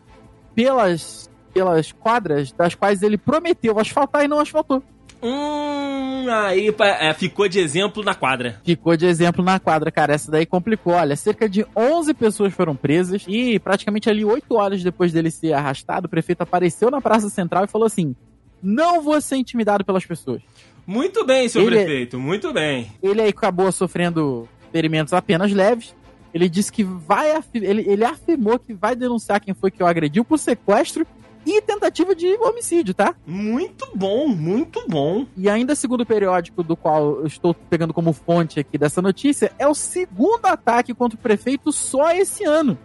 pelas, 0.54 1.28
pelas 1.52 1.92
quadras 1.92 2.52
das 2.52 2.76
quais 2.76 3.02
ele 3.02 3.18
prometeu 3.18 3.80
asfaltar 3.80 4.24
e 4.24 4.28
não 4.28 4.40
asfaltou. 4.40 4.84
Hum, 5.24 6.26
aí 6.30 6.74
é, 7.00 7.14
ficou 7.14 7.48
de 7.48 7.60
exemplo 7.60 8.04
na 8.04 8.16
quadra. 8.16 8.60
Ficou 8.64 8.98
de 8.98 9.06
exemplo 9.06 9.44
na 9.44 9.60
quadra, 9.60 9.92
cara. 9.92 10.14
Essa 10.14 10.32
daí 10.32 10.46
complicou. 10.46 10.94
Olha, 10.94 11.16
cerca 11.16 11.48
de 11.48 11.66
11 11.76 12.14
pessoas 12.14 12.54
foram 12.54 12.76
presas 12.76 13.24
e 13.28 13.60
praticamente 13.60 14.10
ali 14.10 14.26
8 14.26 14.54
horas 14.56 14.84
depois 14.84 15.12
dele 15.12 15.30
ser 15.30 15.54
arrastado, 15.54 16.08
o 16.08 16.10
prefeito 16.10 16.42
apareceu 16.42 16.90
na 16.90 17.00
Praça 17.00 17.30
Central 17.30 17.66
e 17.66 17.68
falou 17.68 17.86
assim: 17.86 18.16
Não 18.62 19.02
vou 19.02 19.22
ser 19.22 19.36
intimidado 19.36 19.86
pelas 19.86 20.06
pessoas. 20.06 20.42
Muito 20.88 21.24
bem, 21.26 21.48
seu 21.48 21.62
ele, 21.62 21.76
prefeito, 21.76 22.20
muito 22.20 22.52
bem. 22.52 22.92
Ele 23.02 23.22
aí 23.22 23.30
acabou 23.30 23.72
sofrendo 23.72 24.50
ferimentos 24.72 25.14
apenas 25.14 25.52
leves. 25.52 25.96
Ele 26.34 26.50
disse 26.50 26.72
que 26.72 26.84
vai. 26.84 27.32
Ele, 27.54 27.84
ele 27.88 28.04
afirmou 28.04 28.58
que 28.58 28.74
vai 28.74 28.96
denunciar 28.96 29.40
quem 29.40 29.54
foi 29.54 29.70
que 29.70 29.84
o 29.84 29.86
agrediu 29.86 30.26
por 30.26 30.40
sequestro 30.40 31.06
e 31.46 31.62
tentativa 31.62 32.16
de 32.16 32.28
homicídio, 32.36 32.94
tá? 32.94 33.16
Muito 33.26 33.90
bom, 33.96 34.28
muito 34.28 34.86
bom. 34.88 35.26
E 35.36 35.50
ainda 35.50 35.76
segundo 35.76 36.02
o 36.02 36.06
periódico 36.06 36.64
do 36.64 36.76
qual 36.76 37.20
eu 37.20 37.28
estou 37.28 37.54
pegando 37.54 37.94
como 37.94 38.14
fonte 38.14 38.60
aqui 38.60 38.78
dessa 38.78 39.02
notícia, 39.02 39.52
é 39.58 39.68
o 39.68 39.74
segundo 39.74 40.46
ataque 40.46 40.94
contra 40.94 41.18
o 41.18 41.22
prefeito 41.22 41.72
só 41.72 42.12
esse 42.12 42.44
ano. 42.44 42.78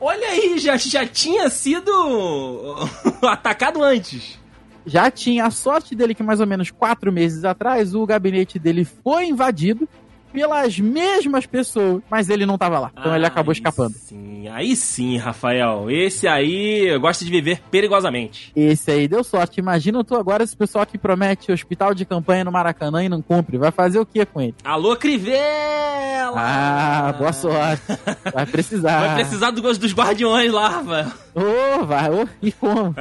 Olha 0.00 0.28
aí, 0.28 0.58
já, 0.58 0.76
já 0.76 1.06
tinha 1.06 1.48
sido 1.48 1.90
atacado 3.22 3.82
antes. 3.82 4.40
Já 4.84 5.10
tinha 5.10 5.46
a 5.46 5.50
sorte 5.50 5.94
dele 5.94 6.14
que 6.14 6.24
mais 6.24 6.40
ou 6.40 6.46
menos 6.46 6.70
quatro 6.70 7.12
meses 7.12 7.44
atrás 7.44 7.94
o 7.94 8.04
gabinete 8.04 8.58
dele 8.58 8.84
foi 8.84 9.26
invadido 9.26 9.88
pelas 10.32 10.78
mesmas 10.78 11.46
pessoas, 11.46 12.02
mas 12.10 12.28
ele 12.30 12.46
não 12.46 12.56
tava 12.56 12.78
lá. 12.78 12.90
Então 12.98 13.14
ele 13.14 13.26
acabou 13.26 13.52
escapando. 13.52 13.94
Sim, 13.94 14.48
aí 14.48 14.74
sim, 14.74 15.16
Rafael. 15.16 15.90
Esse 15.90 16.26
aí 16.26 16.98
gosta 16.98 17.24
de 17.24 17.30
viver 17.30 17.62
perigosamente. 17.70 18.52
Esse 18.56 18.90
aí 18.90 19.08
deu 19.08 19.22
sorte. 19.22 19.60
Imagina 19.60 20.02
tu 20.02 20.16
agora 20.16 20.42
esse 20.42 20.56
pessoal 20.56 20.86
que 20.86 20.98
promete 20.98 21.52
hospital 21.52 21.94
de 21.94 22.04
campanha 22.04 22.44
no 22.44 22.52
Maracanã 22.52 23.04
e 23.04 23.08
não 23.08 23.20
cumpre. 23.20 23.58
Vai 23.58 23.70
fazer 23.70 23.98
o 23.98 24.06
que 24.06 24.24
com 24.24 24.40
ele? 24.40 24.54
Alô, 24.64 24.96
Crivella! 24.96 26.34
Ah, 26.34 27.14
boa 27.18 27.32
sorte. 27.32 27.82
Vai 28.32 28.46
precisar. 28.46 29.06
Vai 29.06 29.14
precisar 29.16 29.50
do 29.50 29.60
gosto 29.60 29.80
dos 29.80 29.92
guardiões 29.92 30.52
lá, 30.52 30.68
Rafael. 30.68 31.06
Ô, 31.34 31.40
oh, 31.80 31.86
vai. 31.86 32.10
Oh, 32.10 32.28
e 32.42 32.52
como? 32.52 32.94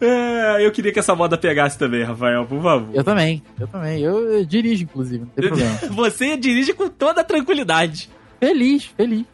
É, 0.00 0.64
eu 0.66 0.70
queria 0.72 0.92
que 0.92 0.98
essa 0.98 1.14
moda 1.14 1.36
pegasse 1.38 1.78
também, 1.78 2.02
Rafael, 2.02 2.44
por 2.46 2.62
favor. 2.62 2.88
Eu 2.94 3.04
também, 3.04 3.42
eu 3.58 3.66
também. 3.66 4.00
Eu, 4.00 4.32
eu 4.32 4.44
dirijo, 4.44 4.84
inclusive, 4.84 5.20
não 5.20 5.26
tem 5.28 5.46
problema. 5.48 5.76
Você 5.90 6.36
dirige 6.36 6.72
com 6.72 6.88
toda 6.88 7.22
tranquilidade. 7.24 8.08
Feliz, 8.40 8.84
feliz. 8.96 9.24